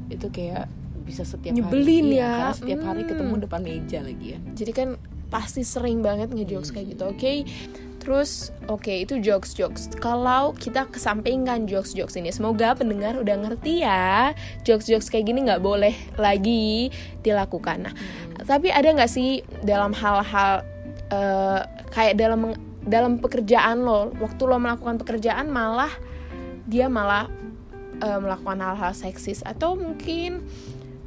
itu 0.07 0.27
kayak 0.29 0.67
bisa 1.03 1.23
setiap 1.23 1.51
Nyebelin 1.51 2.05
hari 2.05 2.15
Iya, 2.15 2.21
ya. 2.21 2.31
karena 2.31 2.53
setiap 2.53 2.81
hari 2.83 3.01
Hmm. 3.01 3.09
ketemu 3.09 3.33
depan 3.43 3.61
meja 3.61 3.99
lagi 3.99 4.27
ya 4.35 4.39
Jadi 4.53 4.71
kan 4.71 4.89
pasti 5.27 5.61
sering 5.63 5.99
banget 5.99 6.29
ngejokes 6.29 6.69
kayak 6.69 6.93
gitu, 6.93 7.03
oke? 7.09 7.33
Terus, 7.97 8.31
oke 8.67 8.91
itu 8.91 9.17
jokes-jokes. 9.17 9.95
Kalau 9.97 10.51
kita 10.53 10.85
kesampingkan 10.85 11.65
jokes-jokes 11.65 12.13
ini, 12.13 12.29
semoga 12.29 12.75
pendengar 12.75 13.15
udah 13.15 13.39
ngerti 13.39 13.81
ya, 13.81 14.35
jokes-jokes 14.61 15.07
kayak 15.07 15.25
gini 15.25 15.41
nggak 15.41 15.63
boleh 15.63 15.95
lagi 16.19 16.91
dilakukan. 17.23 17.87
Nah, 17.87 17.93
tapi 18.43 18.69
ada 18.69 18.85
nggak 18.85 19.07
sih 19.07 19.41
dalam 19.63 19.95
hal-hal 19.95 20.61
eh, 21.09 21.61
kayak 21.89 22.15
dalam 22.15 22.53
dalam 22.83 23.17
pekerjaan 23.17 23.81
lo, 23.81 24.11
waktu 24.19 24.43
lo 24.43 24.59
melakukan 24.59 24.99
pekerjaan 24.99 25.47
malah 25.47 25.91
dia 26.63 26.87
malah 26.87 27.27
eh, 27.97 28.19
melakukan 28.19 28.59
hal-hal 28.59 28.91
seksis 28.91 29.43
atau 29.43 29.75
mungkin 29.75 30.43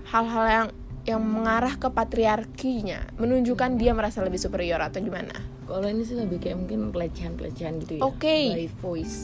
hal-hal 0.08 0.46
yang 0.46 0.68
yang 1.06 1.22
mengarah 1.22 1.78
ke 1.78 1.86
patriarkinya 1.86 3.14
menunjukkan 3.14 3.78
dia 3.78 3.94
merasa 3.94 4.26
lebih 4.26 4.42
superior 4.42 4.82
atau 4.82 4.98
gimana? 4.98 5.38
Kalau 5.66 5.86
ini 5.86 6.02
sih 6.02 6.18
lebih 6.18 6.38
kayak 6.38 6.58
mungkin 6.58 6.90
pelecehan-pelecehan 6.90 7.78
gitu 7.82 7.92
ya. 7.98 8.02
Oke. 8.02 8.54
by 8.54 8.66
voice. 8.82 9.16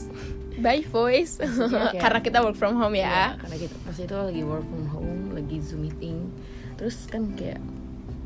By 0.58 0.78
voice. 0.82 1.38
Kayak- 1.42 1.98
karena 2.02 2.20
kita 2.22 2.38
work 2.38 2.54
from 2.54 2.78
home 2.78 2.94
ya, 2.94 3.34
Iya, 3.34 3.42
karena 3.42 3.56
kita 3.66 3.74
pas 3.82 3.96
itu 3.98 4.14
lagi 4.14 4.42
work 4.42 4.66
from 4.66 4.86
home 4.90 5.34
lagi 5.34 5.58
zoom 5.58 5.86
meeting. 5.86 6.30
Terus 6.78 7.06
kan 7.06 7.34
kayak 7.34 7.58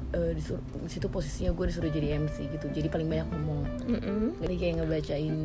eh, 0.08 0.32
disur- 0.32 0.62
di 0.76 0.88
situ 0.88 1.06
posisinya 1.06 1.50
gue 1.50 1.66
disuruh 1.66 1.88
jadi 1.88 2.16
MC 2.16 2.46
gitu. 2.48 2.66
Jadi 2.68 2.86
paling 2.86 3.06
banyak 3.06 3.26
ngomong. 3.28 3.62
Mm-mm. 3.86 4.22
jadi 4.38 4.54
kayak 4.56 4.74
ngebacain 4.76 5.36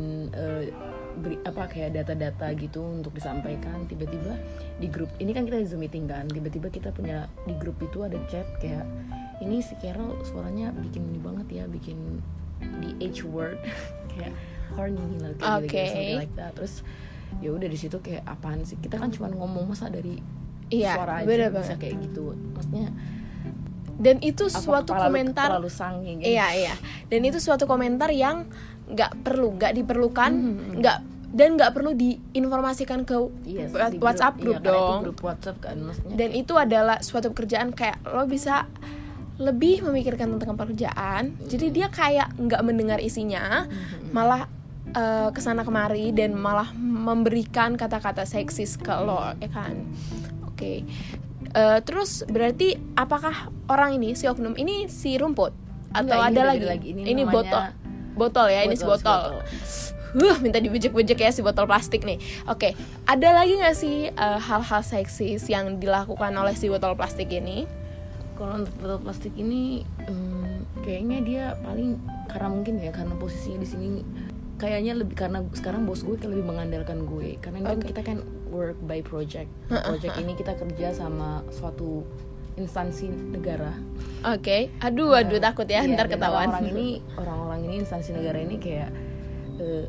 beri- 1.14 1.44
apa 1.44 1.64
kayak 1.68 1.90
data-data 1.94 2.48
gitu 2.54 2.82
untuk 2.82 3.12
disampaikan. 3.12 3.84
Tiba-tiba 3.86 4.38
di 4.78 4.88
grup 4.88 5.12
ini 5.18 5.32
kan 5.32 5.44
kita 5.44 5.58
di 5.58 5.68
zoom 5.68 5.82
meeting 5.82 6.06
kan. 6.06 6.26
Tiba-tiba 6.26 6.68
kita 6.68 6.90
punya 6.90 7.26
di 7.44 7.54
grup 7.54 7.78
itu 7.80 8.02
ada 8.02 8.16
chat 8.28 8.48
kayak 8.58 8.86
ini 9.40 9.60
si 9.60 9.74
Carol 9.76 10.22
suaranya 10.22 10.70
bikin 10.72 11.02
ini 11.04 11.18
banget 11.18 11.48
ya 11.52 11.64
bikin 11.66 12.22
di 12.80 12.94
H 13.04 13.26
word. 13.26 13.58
Kayak 14.12 14.36
horny 14.72 15.00
lah 15.18 15.32
kayak 15.34 15.64
gitu, 15.64 15.72
Oke. 15.72 15.84
something 15.86 16.20
like 16.20 16.36
that. 16.36 16.52
Terus 16.54 16.74
ya 17.40 17.50
udah 17.50 17.64
di 17.66 17.76
situ 17.76 17.98
kayak 17.98 18.24
apaan 18.24 18.62
sih? 18.62 18.76
Kita 18.76 18.96
kan 18.96 19.08
cuma 19.08 19.28
ngomong 19.28 19.66
masa 19.66 19.88
dari 19.88 20.20
Iya, 20.68 20.96
suara 20.96 21.20
aja 21.20 21.28
bisa 21.28 21.48
banget. 21.50 21.78
kayak 21.80 21.96
gitu? 22.06 22.36
Maksudnya 22.54 22.88
dan 24.02 24.18
itu 24.20 24.44
apa 24.46 24.58
suatu 24.58 24.92
kepala 24.92 25.06
komentar 25.08 25.48
terlalu 25.48 25.70
sange 25.70 26.12
gitu 26.18 26.26
Iya 26.28 26.48
iya. 26.52 26.74
Dan 27.06 27.22
itu 27.22 27.38
suatu 27.38 27.64
komentar 27.64 28.10
yang 28.10 28.50
nggak 28.88 29.22
perlu, 29.22 29.54
nggak 29.54 29.72
diperlukan, 29.74 30.32
Hmm. 30.34 30.76
nggak 30.76 30.98
dan 31.32 31.56
nggak 31.56 31.72
perlu 31.72 31.96
diinformasikan 31.96 33.06
ke 33.06 33.16
Yes, 33.46 33.72
wa- 33.72 33.88
di 33.88 33.96
WhatsApp 33.98 34.36
iya, 34.36 34.44
grup 34.44 34.56
itu 34.58 34.68
dong. 34.68 35.00
grup 35.02 35.20
WhatsApp 35.22 35.58
kan 35.62 35.76
maksudnya 35.80 36.16
Dan 36.18 36.30
itu 36.34 36.54
adalah 36.56 36.98
suatu 37.00 37.30
pekerjaan 37.30 37.72
kayak 37.72 38.04
lo 38.04 38.26
bisa 38.26 38.68
lebih 39.38 39.82
memikirkan 39.82 40.28
tentang 40.34 40.54
pekerjaan. 40.56 41.34
Jadi 41.44 41.72
dia 41.72 41.88
kayak 41.88 42.36
nggak 42.36 42.62
mendengar 42.62 43.00
isinya, 43.00 43.64
malah 44.10 44.50
eh, 44.92 45.30
ke 45.30 45.40
sana 45.40 45.64
kemari 45.64 46.12
dan 46.12 46.36
malah 46.36 46.68
memberikan 46.76 47.74
kata-kata 47.74 48.22
seksis 48.24 48.76
ke 48.76 48.92
lo, 48.92 49.24
ya 49.36 49.48
kan? 49.48 49.88
Oke. 50.46 50.84
Eh, 51.52 51.80
terus 51.84 52.24
berarti 52.32 52.80
apakah 52.96 53.52
orang 53.68 54.00
ini 54.00 54.16
si 54.16 54.24
oknum 54.28 54.56
ini 54.56 54.88
si 54.88 55.20
rumput 55.20 55.52
atau 55.92 56.16
Enggak, 56.16 56.32
ada 56.32 56.42
lagi? 56.56 56.64
lagi. 56.64 56.88
Ini 56.96 57.02
Ini, 57.12 57.24
botol. 57.28 57.76
Botol 58.16 58.48
ya, 58.48 58.64
ini 58.64 58.80
si 58.80 58.88
botol. 58.88 59.44
Huh, 60.12 60.38
minta 60.44 60.60
dibejek-bejek 60.60 61.24
ya 61.24 61.32
si 61.32 61.40
botol 61.44 61.68
plastik 61.68 62.04
nih. 62.04 62.20
Oke, 62.48 62.76
ada 63.08 63.32
lagi 63.36 63.60
nggak 63.60 63.76
sih 63.76 64.12
eh, 64.12 64.40
hal-hal 64.40 64.84
seksis 64.84 65.48
yang 65.48 65.80
dilakukan 65.80 66.32
oleh 66.36 66.56
si 66.56 66.68
botol 66.72 66.96
plastik 66.96 67.32
ini? 67.32 67.68
Kalau 68.36 68.64
untuk 68.64 68.76
botol 68.80 69.00
plastik 69.04 69.36
ini 69.36 69.84
em, 70.08 70.68
kayaknya 70.84 71.18
dia 71.24 71.44
paling 71.64 72.00
karena 72.28 72.48
mungkin 72.48 72.80
ya 72.80 72.92
karena 72.96 73.16
posisinya 73.20 73.60
di 73.64 73.68
sini 73.68 73.88
kayaknya 74.56 74.94
lebih 75.00 75.16
karena 75.18 75.42
sekarang 75.58 75.84
bos 75.90 76.06
gue 76.06 76.16
lebih 76.22 76.46
mengandalkan 76.46 77.06
gue 77.10 77.38
karena 77.42 77.66
ini 77.66 77.68
kan 77.68 77.80
kita 77.82 78.02
kan 78.06 78.18
work 78.52 78.78
by 78.84 79.00
project. 79.02 79.50
Project 79.72 80.16
ini 80.20 80.36
kita 80.36 80.54
kerja 80.60 80.92
sama 80.92 81.42
suatu 81.50 82.04
instansi 82.60 83.08
negara. 83.32 83.72
Oke, 84.28 84.70
aduh, 84.84 85.16
aduh 85.16 85.40
takut 85.40 85.66
ya, 85.66 85.82
Iya, 85.82 85.96
ntar 85.96 86.12
ketahuan. 86.12 86.52
Orang-orang 86.52 86.68
ini 86.76 86.88
orang-orang 87.22 87.60
ini 87.66 87.76
instansi 87.82 88.12
negara 88.14 88.38
ini 88.44 88.56
kayak 88.60 88.90
eh, 89.58 89.86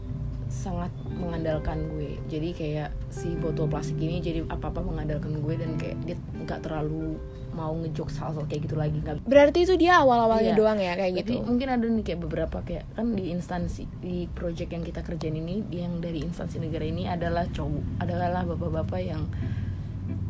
sangat 0.52 0.92
mengandalkan 1.09 1.88
gue. 1.90 2.21
Jadi 2.28 2.52
kayak 2.52 2.92
si 3.09 3.32
botol 3.35 3.64
plastik 3.66 3.97
ini 3.97 4.21
jadi 4.21 4.44
apa-apa 4.44 4.85
mengandalkan 4.85 5.40
gue 5.40 5.54
dan 5.56 5.80
kayak 5.80 5.97
dia 6.04 6.16
nggak 6.44 6.61
terlalu 6.61 7.16
mau 7.52 7.73
ngejokes 7.73 8.16
hal-hal 8.16 8.44
kayak 8.44 8.64
gitu 8.64 8.76
lagi 8.76 8.97
nggak 8.97 9.25
Berarti 9.25 9.64
itu 9.64 9.76
dia 9.76 10.00
awal-awalnya 10.00 10.52
Iya. 10.52 10.61
doang 10.61 10.76
ya 10.76 10.92
kayak 10.92 11.12
gitu. 11.21 11.40
mungkin 11.40 11.68
ada 11.68 11.85
nih 11.85 12.00
kayak 12.02 12.21
beberapa 12.21 12.59
kayak 12.61 12.85
kan 12.92 13.12
di 13.12 13.28
instansi 13.28 13.85
di 14.00 14.25
project 14.28 14.73
yang 14.73 14.80
kita 14.80 15.00
kerjain 15.00 15.37
ini 15.37 15.61
yang 15.68 16.00
dari 16.00 16.21
instansi 16.21 16.61
negara 16.61 16.85
ini 16.85 17.04
adalah 17.04 17.44
cowok 17.49 18.00
adalah 18.00 18.44
bapak-bapak 18.44 19.00
yang 19.00 19.28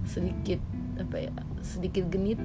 sedikit 0.02 0.58
apa 0.98 1.16
ya 1.18 1.32
sedikit 1.62 2.10
genit 2.10 2.38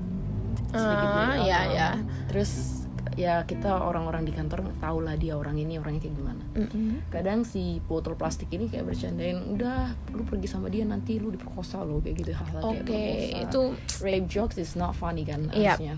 sedikit 0.70 1.10
Ah, 1.10 1.34
genit, 1.34 1.46
iya, 1.46 1.60
um, 1.60 1.70
iya. 1.74 1.90
terus 2.30 2.86
ya 3.14 3.44
kita 3.44 3.72
orang-orang 3.72 4.22
di 4.22 4.32
kantor 4.32 4.66
tahu 4.78 5.00
lah 5.00 5.14
dia 5.14 5.34
orang 5.34 5.56
ini 5.56 5.78
orangnya 5.78 6.02
kayak 6.02 6.16
gimana 6.16 6.44
Mm-mm. 6.54 7.08
kadang 7.08 7.42
si 7.42 7.80
botol 7.82 8.14
plastik 8.14 8.50
ini 8.50 8.68
kayak 8.68 8.84
bercandain 8.86 9.40
udah 9.50 9.80
lu 10.12 10.24
pergi 10.24 10.46
sama 10.46 10.68
dia 10.68 10.84
nanti 10.84 11.16
lu 11.16 11.30
diperkosa 11.30 11.80
lo 11.82 11.98
kayak 11.98 12.16
gitu 12.18 12.32
hal-hal 12.32 12.60
kayak 12.60 12.82
Oke, 12.82 12.98
perkosa. 12.98 13.42
itu 13.44 13.62
rape 14.02 14.28
jokes 14.28 14.58
is 14.58 14.74
not 14.74 14.92
funny 14.92 15.22
kan 15.22 15.48
Iya. 15.50 15.74
harusnya 15.74 15.96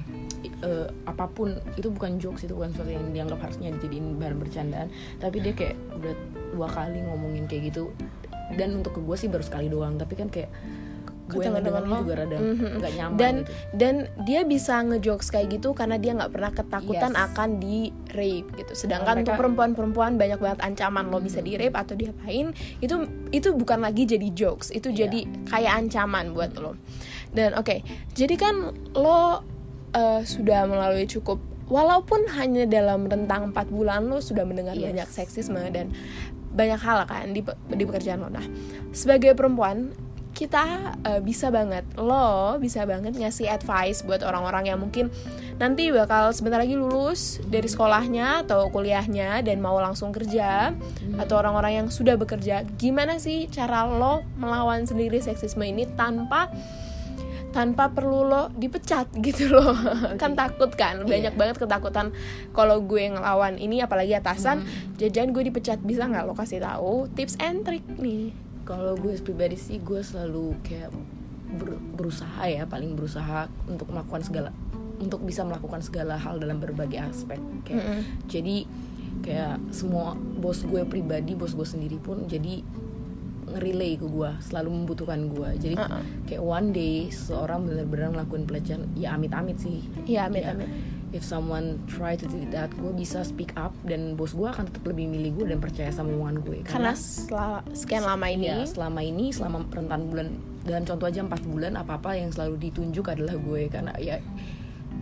eh, 0.62 0.88
apa 1.04 1.26
pun 1.28 1.50
itu 1.74 1.90
bukan 1.90 2.18
jokes 2.18 2.44
itu 2.44 2.54
bukan 2.54 2.70
sesuatu 2.70 2.92
yang 2.92 3.10
dianggap 3.10 3.40
harusnya 3.42 3.74
dijadiin 3.74 4.16
bahan 4.16 4.38
bercandaan 4.38 4.88
tapi 5.18 5.40
dia 5.40 5.52
kayak 5.52 5.74
udah 5.94 6.14
dua 6.52 6.68
kali 6.68 7.00
ngomongin 7.02 7.46
kayak 7.46 7.70
gitu 7.70 7.90
dan 8.52 8.74
untuk 8.76 8.92
ke 8.92 9.02
gue 9.02 9.16
sih 9.16 9.28
baru 9.28 9.42
sekali 9.42 9.68
doang 9.68 9.96
tapi 9.96 10.14
kan 10.14 10.26
kayak 10.28 10.50
gue 11.32 11.40
yang 11.40 11.54
teman-teman 11.54 11.62
ngedengarnya 11.80 11.94
lo. 11.94 12.02
juga 12.02 12.14
rada 12.16 12.38
Mhm. 12.38 12.68
nggak 12.76 12.92
nyaman 12.94 13.16
dan 13.16 13.34
gitu 13.36 13.52
dan 13.74 13.96
dia 14.24 14.42
bisa 14.44 14.76
ngejokes 14.82 15.28
kayak 15.30 15.48
gitu 15.52 15.70
karena 15.72 15.96
dia 15.96 16.12
nggak 16.14 16.32
pernah 16.32 16.52
ketakutan 16.52 17.12
Yes. 17.12 17.26
akan 17.26 17.50
di 17.58 17.78
rape 18.10 18.50
gitu 18.56 18.74
sedangkan 18.74 19.14
Mereka- 19.14 19.24
untuk 19.24 19.36
perempuan-perempuan 19.38 20.12
banyak 20.16 20.38
banget 20.38 20.60
ancaman 20.62 21.06
lo 21.08 21.20
bisa 21.20 21.40
di 21.40 21.54
rape 21.54 21.74
atau 21.74 21.94
diapain 21.94 22.50
itu 22.78 22.96
itu 23.30 23.50
bukan 23.52 23.80
lagi 23.80 24.04
jadi 24.04 24.28
jokes 24.30 24.70
itu 24.70 24.90
Iya. 24.90 25.06
jadi 25.06 25.20
kayak 25.46 25.74
ancaman 25.80 26.32
buat 26.32 26.54
lo 26.56 26.74
dan 27.30 27.54
oke 27.54 27.86
jadi 28.12 28.36
kan 28.36 28.56
lo 28.94 29.46
eh, 29.92 30.22
sudah 30.22 30.66
melalui 30.66 31.06
cukup 31.06 31.38
walaupun 31.66 32.26
hanya 32.32 32.66
dalam 32.66 33.06
rentang 33.06 33.50
4 33.50 33.70
bulan 33.70 34.06
lo 34.06 34.18
sudah 34.20 34.42
mendengar 34.42 34.74
Yes. 34.74 34.86
banyak 34.86 35.08
seksisme 35.08 35.62
dan 35.70 35.94
banyak 36.50 36.78
hal 36.78 37.06
kan 37.06 37.30
di, 37.30 37.46
di 37.70 37.84
pekerjaan 37.84 38.20
lo 38.20 38.28
nah 38.28 38.42
sebagai 38.90 39.34
perempuan 39.34 39.94
kita 40.40 40.96
eh, 41.04 41.20
bisa 41.20 41.52
banget 41.52 41.84
lo 42.00 42.56
bisa 42.64 42.88
banget 42.88 43.12
ngasih 43.12 43.52
advice 43.52 44.08
buat 44.08 44.24
orang-orang 44.24 44.72
yang 44.72 44.80
mungkin 44.80 45.12
nanti 45.60 45.92
bakal 45.92 46.32
sebentar 46.32 46.64
lagi 46.64 46.80
lulus 46.80 47.44
dari 47.44 47.68
sekolahnya 47.68 48.48
atau 48.48 48.72
kuliahnya 48.72 49.44
dan 49.44 49.60
mau 49.60 49.76
langsung 49.84 50.16
kerja 50.16 50.72
atau 51.20 51.36
orang-orang 51.36 51.84
yang 51.84 51.88
sudah 51.92 52.16
bekerja. 52.16 52.64
Gimana 52.80 53.20
sih 53.20 53.52
cara 53.52 53.84
lo 53.84 54.24
melawan 54.40 54.88
sendiri 54.88 55.20
seksisme 55.20 55.68
ini 55.68 55.84
tanpa 56.00 56.48
tanpa 57.52 57.92
perlu 57.92 58.24
lo 58.24 58.48
dipecat 58.56 59.12
gitu 59.28 59.52
loh? 59.52 59.76
Kan 60.16 60.40
takut 60.40 60.72
kan? 60.80 61.04
Banyak 61.04 61.36
Iya. 61.36 61.40
banget 61.40 61.60
ketakutan 61.60 62.16
kalau 62.56 62.80
gue 62.80 63.12
ngelawan 63.12 63.60
ini 63.60 63.84
apalagi 63.84 64.16
atasan. 64.16 64.64
Jajan 64.96 65.36
gue 65.36 65.44
dipecat 65.52 65.84
bisa 65.84 66.08
nggak 66.08 66.24
lo 66.24 66.32
kasih 66.40 66.64
tahu 66.64 67.12
tips 67.20 67.36
and 67.44 67.68
trick 67.68 67.84
nih 68.00 68.32
kalau 68.70 68.94
gue 68.94 69.18
pribadi 69.18 69.58
sih 69.58 69.82
gue 69.82 69.98
selalu 70.00 70.54
kayak 70.62 70.94
ber- 71.52 71.82
berusaha 71.96 72.46
ya 72.46 72.64
paling 72.64 72.94
berusaha 72.94 73.50
untuk 73.66 73.90
melakukan 73.90 74.22
segala 74.22 74.50
untuk 75.00 75.24
bisa 75.24 75.42
melakukan 75.42 75.82
segala 75.82 76.16
hal 76.16 76.38
dalam 76.38 76.60
berbagai 76.60 77.02
aspek 77.02 77.42
kayak 77.64 77.82
Mm-mm. 77.82 78.02
jadi 78.28 78.56
kayak 79.20 79.58
semua 79.72 80.14
bos 80.14 80.62
gue 80.62 80.86
pribadi 80.86 81.34
bos 81.34 81.52
gue 81.52 81.66
sendiri 81.66 81.98
pun 81.98 82.30
jadi 82.30 82.62
ngerelay 83.50 83.98
ke 83.98 84.06
gue 84.06 84.30
selalu 84.40 84.70
membutuhkan 84.70 85.26
gue 85.26 85.50
jadi 85.58 85.76
Uh-uh. 85.76 86.04
kayak 86.24 86.38
one 86.40 86.70
day 86.70 87.10
seorang 87.10 87.66
benar-benar 87.66 88.14
ngelakuin 88.14 88.46
pelecehan 88.46 88.86
ya 88.94 89.18
amit-amit 89.18 89.58
sih 89.58 89.82
Ya, 90.06 90.30
amit. 90.30 90.46
If 91.10 91.26
someone 91.26 91.82
try 91.90 92.14
to 92.14 92.30
do 92.30 92.46
that 92.54 92.70
gue 92.78 92.94
bisa 92.94 93.26
speak 93.26 93.54
up 93.58 93.74
dan 93.86 94.14
bos 94.14 94.38
gue 94.38 94.46
akan 94.46 94.70
tetap 94.70 94.86
lebih 94.86 95.10
milih 95.10 95.42
gue 95.42 95.46
dan 95.50 95.60
percaya 95.62 95.90
sama 95.90 96.14
omongan 96.14 96.38
gue. 96.46 96.58
Karena 96.66 96.94
setelah 96.94 97.66
sekian 97.74 98.06
lama 98.06 98.28
ini. 98.30 98.50
Iya, 98.50 98.70
selama 98.70 99.02
ini 99.02 99.34
selama 99.34 99.66
rentan 99.74 100.02
bulan 100.10 100.28
dalam 100.66 100.84
contoh 100.86 101.06
aja 101.10 101.26
empat 101.26 101.42
bulan 101.50 101.74
apa 101.80 101.98
apa 101.98 102.14
yang 102.14 102.30
selalu 102.30 102.70
ditunjuk 102.70 103.06
adalah 103.10 103.36
gue. 103.38 103.62
Karena 103.74 103.94
ya 103.98 104.22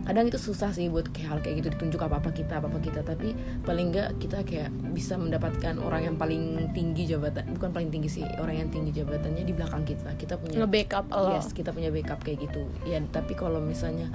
kadang 0.08 0.24
itu 0.24 0.40
susah 0.40 0.72
sih 0.72 0.88
buat 0.88 1.12
kayak 1.12 1.28
hal 1.28 1.38
kayak 1.44 1.60
gitu 1.60 1.68
ditunjuk 1.76 2.00
apa 2.00 2.16
apa 2.24 2.30
kita 2.32 2.64
apa 2.64 2.72
apa 2.72 2.80
kita. 2.80 3.00
Tapi 3.04 3.36
paling 3.68 3.92
enggak 3.92 4.16
kita 4.16 4.40
kayak 4.48 4.72
bisa 4.96 5.20
mendapatkan 5.20 5.76
orang 5.76 6.08
yang 6.08 6.16
paling 6.16 6.72
tinggi 6.72 7.04
jabatan 7.04 7.44
bukan 7.52 7.68
paling 7.76 7.92
tinggi 7.92 8.08
sih 8.08 8.24
orang 8.40 8.64
yang 8.64 8.68
tinggi 8.72 8.96
jabatannya 8.96 9.44
di 9.44 9.52
belakang 9.52 9.84
kita. 9.84 10.16
Kita 10.16 10.40
punya 10.40 10.64
nge-backup 10.64 11.04
lo 11.12 11.36
yes 11.36 11.52
kita 11.52 11.76
punya 11.76 11.92
backup 11.92 12.24
kayak 12.24 12.48
gitu. 12.48 12.64
Ya 12.88 12.96
tapi 13.12 13.36
kalau 13.36 13.60
misalnya 13.60 14.08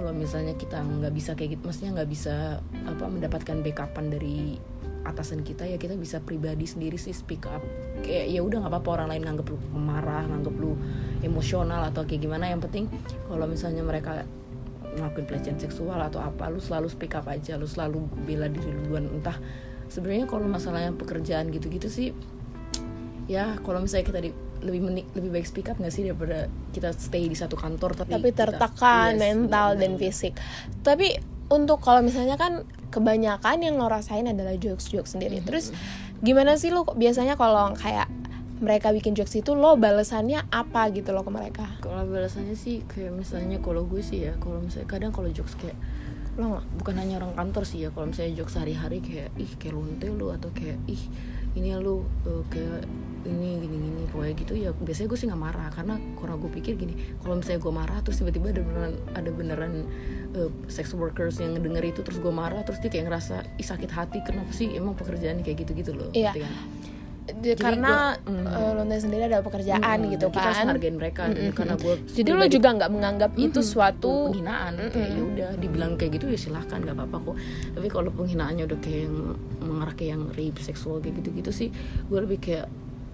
kalau 0.00 0.16
misalnya 0.16 0.56
kita 0.56 0.80
nggak 0.80 1.12
bisa 1.12 1.36
kayak 1.36 1.60
gitu 1.60 1.62
maksudnya 1.68 1.92
nggak 2.00 2.08
bisa 2.08 2.64
apa 2.88 3.04
mendapatkan 3.04 3.60
backupan 3.60 4.08
dari 4.08 4.56
atasan 5.04 5.44
kita 5.44 5.68
ya 5.68 5.76
kita 5.76 5.92
bisa 6.00 6.24
pribadi 6.24 6.64
sendiri 6.64 6.96
sih 6.96 7.12
speak 7.12 7.44
up. 7.44 7.60
Kayak 8.00 8.32
ya 8.32 8.40
udah 8.40 8.64
nggak 8.64 8.72
apa-apa 8.72 8.90
orang 8.96 9.08
lain 9.12 9.22
nganggep 9.28 9.46
lu 9.52 9.58
marah 9.76 10.24
nganggep 10.24 10.56
lu 10.56 10.72
emosional 11.20 11.84
atau 11.92 12.08
kayak 12.08 12.24
gimana. 12.24 12.48
Yang 12.48 12.72
penting 12.72 12.84
kalau 13.28 13.44
misalnya 13.44 13.84
mereka 13.84 14.24
ngelakuin 14.96 15.26
pelecehan 15.28 15.58
seksual 15.60 16.00
atau 16.00 16.24
apa 16.24 16.48
lu 16.48 16.64
selalu 16.64 16.88
speak 16.88 17.12
up 17.12 17.28
aja 17.28 17.60
lu 17.60 17.68
selalu 17.68 18.08
bela 18.24 18.48
diri 18.48 18.72
lu 18.72 18.88
duluan. 18.88 19.04
Entah 19.08 19.36
sebenarnya 19.92 20.24
kalau 20.24 20.48
masalahnya 20.48 20.96
pekerjaan 20.96 21.52
gitu-gitu 21.52 21.92
sih 21.92 22.08
ya 23.28 23.60
kalau 23.60 23.84
misalnya 23.84 24.06
kita 24.08 24.20
di 24.24 24.30
lebih 24.60 24.80
menik 24.84 25.06
lebih 25.16 25.30
baik 25.32 25.46
speak 25.48 25.68
up 25.68 25.80
nggak 25.80 25.92
sih 25.92 26.04
daripada 26.04 26.46
kita 26.70 26.92
stay 26.92 27.26
di 27.26 27.36
satu 27.36 27.56
kantor 27.56 27.96
tapi 27.96 28.12
tapi 28.12 28.28
kita- 28.30 28.52
tertekan 28.52 29.16
Yes, 29.16 29.20
mental 29.20 29.68
benar, 29.74 29.80
dan 29.80 29.92
fisik. 29.96 30.34
Tapi 30.80 31.16
untuk 31.50 31.82
kalau 31.82 32.00
misalnya 32.00 32.38
kan 32.38 32.62
kebanyakan 32.90 33.58
yang 33.62 33.74
lo 33.80 33.90
rasain 33.90 34.26
adalah 34.26 34.54
jokes 34.54 34.88
jokes 34.88 35.16
sendiri. 35.18 35.40
Mm-hmm. 35.40 35.48
terus 35.48 35.74
gimana 36.20 36.54
sih 36.60 36.70
lo 36.70 36.84
biasanya 36.84 37.34
kalau 37.34 37.72
kayak 37.74 38.06
mereka 38.60 38.92
bikin 38.92 39.16
jokes 39.16 39.32
itu 39.34 39.56
lo 39.56 39.74
balesannya 39.74 40.44
apa 40.52 40.92
gitu 40.92 41.16
lo 41.16 41.24
ke 41.24 41.32
mereka? 41.32 41.64
Kalau 41.80 42.04
balasannya 42.04 42.52
sih 42.52 42.84
kayak 42.84 43.16
misalnya 43.16 43.56
kalau 43.64 43.88
gue 43.88 44.04
sih 44.04 44.28
ya 44.28 44.36
kalau 44.36 44.60
misalnya 44.60 44.86
kadang 44.86 45.12
kalau 45.16 45.32
jokes 45.32 45.56
kayak 45.56 45.74
lo 46.36 46.54
nggak? 46.56 46.64
bukan 46.78 46.94
hanya 47.00 47.14
orang 47.24 47.32
kantor 47.34 47.64
sih 47.64 47.82
ya 47.82 47.88
kalau 47.90 48.12
misalnya 48.12 48.36
jokes 48.36 48.54
sehari-hari 48.54 49.00
kayak 49.00 49.32
ih 49.40 49.50
kayak 49.56 49.74
lonte 49.74 50.06
lu 50.12 50.28
atau 50.28 50.52
kayak 50.52 50.76
ih 50.86 51.02
ini 51.56 51.74
lu 51.80 52.04
eh, 52.28 52.44
kayak 52.52 52.84
ini 53.22 53.50
gini 53.58 53.76
gini 53.78 54.02
pokoknya 54.06 54.34
gitu 54.34 54.52
ya 54.54 54.70
biasanya 54.72 55.06
gue 55.06 55.16
sih 55.16 55.26
nggak 55.26 55.42
marah 55.42 55.68
karena 55.68 55.94
karena 56.14 56.34
gue 56.36 56.50
pikir 56.52 56.72
gini 56.74 56.92
kalau 57.18 57.36
misalnya 57.36 57.60
gue 57.60 57.72
marah 57.74 57.98
terus 58.00 58.16
tiba-tiba 58.16 58.46
ada 58.48 58.62
beneran 58.62 58.92
ada 59.12 59.30
beneran 59.30 59.72
eh, 60.32 60.50
sex 60.66 60.92
workers 60.92 61.36
yang 61.36 61.52
ngedenger 61.52 61.84
itu 61.86 62.00
terus 62.00 62.16
gue 62.16 62.32
marah 62.32 62.60
terus 62.60 62.78
dia 62.78 62.88
kayak 62.88 63.06
ngerasa 63.06 63.36
ih 63.54 63.66
sakit 63.66 63.90
hati 63.90 64.18
kenapa 64.20 64.50
sih 64.50 64.70
emang 64.70 64.94
pekerjaannya 64.94 65.40
kayak 65.40 65.58
gitu-gitu 65.60 65.92
loh 65.92 66.08
Iya. 66.10 66.32
kan? 66.34 66.48
Di- 67.30 67.54
Jadi 67.54 67.62
karena 67.62 68.18
gua- 68.18 68.42
mm. 68.50 68.74
Lonte 68.74 68.96
sendiri 68.98 69.22
ada 69.24 69.38
pekerjaan 69.38 69.78
Mm-mm, 70.00 70.10
gitu 70.10 70.24
dan 70.24 70.32
kita 70.32 70.42
harus 70.42 70.58
kan 70.58 70.66
hargain 70.68 70.96
mereka 70.96 71.22
dan 71.24 71.36
Mm-mm. 71.36 71.54
karena 71.54 71.74
gue 71.76 71.94
jadi 72.08 72.30
lo 72.32 72.46
juga 72.48 72.68
nggak 72.72 72.90
menganggap 72.90 73.30
itu 73.38 73.60
suatu 73.62 74.12
penghinaan 74.26 74.74
kayak 74.88 75.10
ya 75.10 75.22
udah 75.22 75.50
dibilang 75.54 75.92
kayak 75.94 76.18
gitu 76.18 76.26
ya 76.26 76.38
silahkan 76.40 76.80
nggak 76.80 76.96
apa-apa 76.96 77.16
kok 77.22 77.36
tapi 77.70 77.86
kalau 77.86 78.10
penghinaannya 78.10 78.64
udah 78.64 78.78
kayak 78.80 79.00
yang 79.04 79.16
mengarah 79.60 79.94
ke 79.94 80.04
yang 80.06 80.26
rape 80.28 80.58
seksual 80.58 80.98
kayak 80.98 81.22
gitu-gitu 81.22 81.50
sih 81.52 81.68
gue 82.02 82.18
lebih 82.18 82.40
kayak 82.40 82.66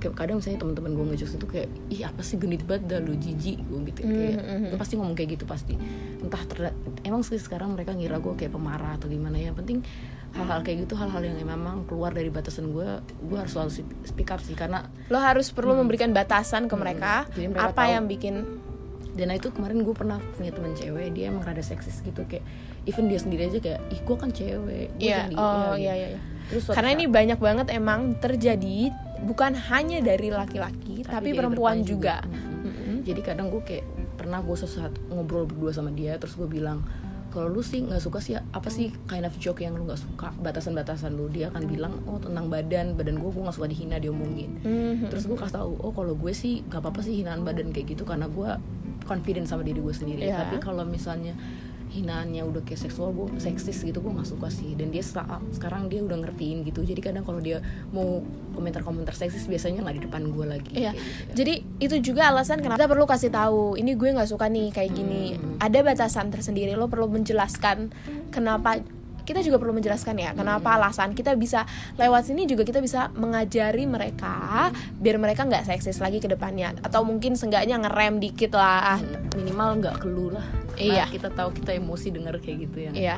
kayak 0.06 0.14
kadang 0.16 0.36
misalnya 0.36 0.58
teman-teman 0.58 0.90
gue 0.92 1.04
ngejokes 1.08 1.34
itu 1.34 1.46
kayak 1.46 1.68
ih 1.88 2.02
apa 2.02 2.20
sih 2.20 2.36
genit 2.36 2.62
banget 2.62 2.82
dah 2.86 3.00
lu 3.00 3.14
jijik 3.14 3.58
gue 3.60 3.78
gitu 3.84 4.00
kayak 4.00 4.38
gue 4.68 4.78
pasti 4.78 4.94
ngomong 4.94 5.12
kayak 5.12 5.30
gitu 5.32 5.44
pasti 5.44 5.74
entah 6.18 6.42
terda- 6.44 6.74
emang 7.02 7.20
sih 7.20 7.36
sekarang 7.36 7.72
mereka 7.72 7.90
ngira 7.90 8.16
gue 8.16 8.34
kayak 8.34 8.50
pemarah 8.50 8.94
atau 8.94 9.06
gimana 9.06 9.34
ya 9.34 9.50
penting 9.50 9.82
hal-hal 10.32 10.60
kayak 10.60 10.84
gitu 10.84 10.94
hal-hal 10.94 11.18
yang 11.20 11.34
memang 11.38 11.82
keluar 11.84 12.10
dari 12.10 12.28
batasan 12.28 12.70
gue 12.70 12.88
gue 13.02 13.36
harus 13.36 13.50
selalu 13.50 13.70
speak 14.02 14.28
up 14.28 14.38
sih 14.38 14.52
karena 14.52 14.84
lo 15.06 15.18
harus 15.18 15.48
perlu 15.48 15.74
memberikan 15.74 16.10
batasan 16.10 16.64
ke 16.64 16.74
mereka 16.74 17.24
Jadi 17.30 17.48
mereka 17.48 17.66
apa 17.66 17.82
tahu. 17.82 17.90
yang 17.90 18.04
bikin 18.06 18.34
dan 19.12 19.32
itu 19.32 19.48
kemarin 19.48 19.80
gue 19.80 19.92
pernah 19.92 20.20
punya 20.36 20.52
temen 20.52 20.72
cewek 20.72 21.08
dia 21.10 21.32
emang 21.32 21.40
rada 21.42 21.60
seksis 21.60 21.98
gitu 22.00 22.20
kayak 22.22 22.44
even 22.84 23.08
dia 23.08 23.16
sendiri 23.16 23.48
aja 23.48 23.58
kayak 23.58 23.80
ih 23.88 23.98
gue 23.98 24.12
kan 24.14 24.28
cewek 24.28 24.92
gue 24.92 25.00
jangan 25.00 25.26
di- 25.26 25.36
oh 25.36 25.72
ya, 25.72 25.72
iya 25.72 25.72
gitu. 25.72 25.96
iya 25.96 26.06
iya. 26.12 26.18
terus 26.46 26.64
Karena 26.68 26.90
saat- 26.90 26.98
ini 27.00 27.04
banyak 27.08 27.38
banget 27.38 27.66
emang 27.72 28.00
terjadi 28.20 28.92
bukan 29.18 29.52
hanya 29.54 29.98
dari 30.00 30.28
laki-laki 30.28 31.00
tapi, 31.02 31.30
dari 31.30 31.38
perempuan 31.38 31.78
perempuan 31.78 31.78
juga. 31.82 32.16
Mm-mm. 32.22 33.02
jadi 33.02 33.20
kadang 33.22 33.48
gue 33.48 33.62
kayak 33.62 33.86
pernah 34.16 34.40
gue 34.40 34.54
sesuatu 34.54 34.98
ngobrol 35.08 35.44
berdua 35.44 35.70
sama 35.70 35.88
dia 35.90 36.16
terus 36.16 36.34
gue 36.34 36.46
bilang 36.46 36.82
kalau 37.28 37.48
lu 37.48 37.60
sih 37.60 37.80
nggak 37.80 38.00
suka 38.00 38.18
sih 38.18 38.32
apa 38.32 38.66
sih 38.66 38.88
kind 39.04 39.22
of 39.22 39.36
joke 39.36 39.60
yang 39.60 39.72
lu 39.72 39.84
nggak 39.84 40.00
suka 40.00 40.32
batasan-batasan 40.36 41.12
lu 41.12 41.28
dia 41.28 41.46
akan 41.46 41.62
bilang 41.64 41.92
oh 42.04 42.16
tentang 42.16 42.48
badan 42.48 42.92
badan 42.92 43.16
gue 43.16 43.28
gue 43.28 43.42
nggak 43.42 43.54
suka 43.54 43.68
dihina 43.68 43.96
diomongin 43.96 44.56
Mhm. 44.58 45.08
terus 45.08 45.24
gue 45.24 45.36
kasih 45.36 45.60
tahu 45.60 45.76
oh 45.78 45.92
kalau 45.92 46.12
gue 46.12 46.32
sih 46.32 46.64
nggak 46.64 46.80
apa-apa 46.80 47.00
sih 47.00 47.20
hinaan 47.20 47.40
badan 47.40 47.70
kayak 47.70 47.92
gitu 47.92 48.02
karena 48.02 48.26
gue 48.26 48.50
confident 49.04 49.44
sama 49.44 49.62
diri 49.62 49.78
gue 49.78 49.92
sendiri 49.92 50.24
Iya. 50.24 50.42
tapi 50.42 50.58
kalau 50.58 50.82
misalnya 50.82 51.36
hinaannya 51.96 52.42
udah 52.42 52.60
kayak 52.60 52.78
seksual 52.78 53.10
gue 53.10 53.38
seksis 53.38 53.80
gitu 53.80 53.98
gue 53.98 54.12
nggak 54.12 54.28
suka 54.28 54.48
sih 54.48 54.72
dan 54.72 54.88
dia 54.88 55.00
sa- 55.00 55.24
sekarang 55.50 55.86
dia 55.86 56.00
udah 56.00 56.18
ngertiin 56.18 56.62
gitu 56.62 56.82
jadi 56.82 57.00
kadang 57.02 57.22
kalau 57.22 57.40
dia 57.40 57.58
mau 57.88 58.20
komentar-komentar 58.52 59.12
seksis 59.12 59.44
biasanya 59.44 59.80
nggak 59.80 59.96
di 59.96 60.04
depan 60.04 60.22
gue 60.26 60.46
lagi 60.46 60.72
Iya. 60.72 60.92
gitu. 60.92 61.04
Jadi 61.34 61.54
itu 61.78 61.96
juga 62.04 62.28
alasan 62.28 62.58
kenapa 62.58 62.76
kita 62.78 62.88
perlu 62.88 63.04
kasih 63.04 63.30
tahu. 63.30 63.74
Ini 63.74 63.92
gue 63.92 64.08
nggak 64.12 64.26
suka 64.26 64.46
nih 64.46 64.68
kayak 64.70 64.92
gini. 64.92 65.22
Ada 65.56 65.80
batasan 65.82 66.28
tersendiri. 66.28 66.72
Lo 66.72 66.86
perlu 66.86 67.06
menjelaskan 67.06 67.88
kenapa. 68.28 68.80
Kita 69.22 69.42
juga 69.42 69.58
perlu 69.58 69.74
menjelaskan 69.74 70.14
ya 70.16 70.30
kenapa 70.32 70.78
alasan 70.78 71.10
kita 71.10 71.34
bisa 71.34 71.66
lewat 71.96 72.30
sini 72.30 72.46
juga 72.46 72.62
kita 72.62 72.78
bisa 72.78 73.10
mengajari 73.12 73.82
mereka 73.82 74.70
biar 74.94 75.18
mereka 75.18 75.42
nggak 75.42 75.66
seksis 75.66 75.98
lagi 75.98 76.22
ke 76.22 76.30
depannya 76.30 76.78
atau 76.78 77.02
mungkin 77.02 77.34
seenggaknya 77.34 77.74
ngerem 77.76 78.22
dikit 78.22 78.54
lah. 78.54 79.02
minimal 79.34 79.82
nggak 79.82 79.98
keluh 79.98 80.30
lah 80.30 80.46
Iya. 80.76 81.08
Karena 81.08 81.14
kita 81.16 81.28
tahu 81.32 81.48
kita 81.56 81.70
emosi 81.74 82.08
denger 82.12 82.34
kayak 82.40 82.58
gitu 82.68 82.78
ya 82.78 82.90
Iya. 82.92 83.16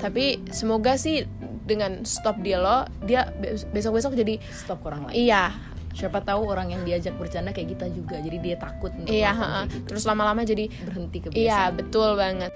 Tapi 0.00 0.24
semoga 0.52 0.98
sih 0.98 1.24
dengan 1.64 2.04
stop 2.04 2.44
dia 2.44 2.60
lo 2.60 2.84
dia 3.08 3.32
besok-besok 3.72 4.12
jadi 4.20 4.36
stop 4.52 4.84
orang 4.84 5.08
lain 5.08 5.16
iya 5.16 5.48
siapa 5.94 6.20
tahu 6.20 6.44
orang 6.44 6.74
yang 6.74 6.82
diajak 6.84 7.16
bercanda 7.16 7.54
kayak 7.56 7.72
kita 7.78 7.86
juga 7.88 8.20
jadi 8.20 8.38
dia 8.42 8.56
takut 8.60 8.92
untuk 8.92 9.14
iya 9.14 9.32
gitu. 9.70 9.94
terus 9.94 10.04
lama-lama 10.04 10.44
jadi 10.44 10.68
berhenti 10.84 11.18
kebiasaan 11.24 11.40
Iya, 11.40 11.62
betul 11.72 12.18
banget. 12.18 12.52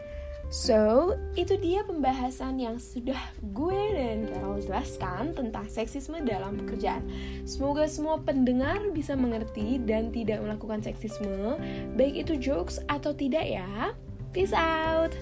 So, 0.48 1.12
itu 1.36 1.60
dia 1.60 1.84
pembahasan 1.84 2.56
yang 2.56 2.80
sudah 2.80 3.20
gue 3.52 3.80
dan 3.92 4.24
Carol 4.32 4.56
jelaskan 4.64 5.36
tentang 5.36 5.68
seksisme 5.68 6.24
dalam 6.24 6.56
pekerjaan. 6.64 7.04
Semoga 7.44 7.84
semua 7.84 8.16
pendengar 8.16 8.80
bisa 8.96 9.12
mengerti 9.12 9.76
dan 9.84 10.08
tidak 10.08 10.40
melakukan 10.40 10.80
seksisme, 10.80 11.60
baik 12.00 12.24
itu 12.24 12.40
jokes 12.40 12.80
atau 12.88 13.12
tidak 13.12 13.44
ya. 13.44 13.92
Peace 14.32 14.52
out. 14.52 15.16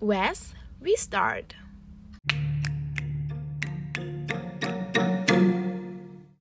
Wes, 0.00 0.54
we 0.80 0.96
start. 0.96 1.54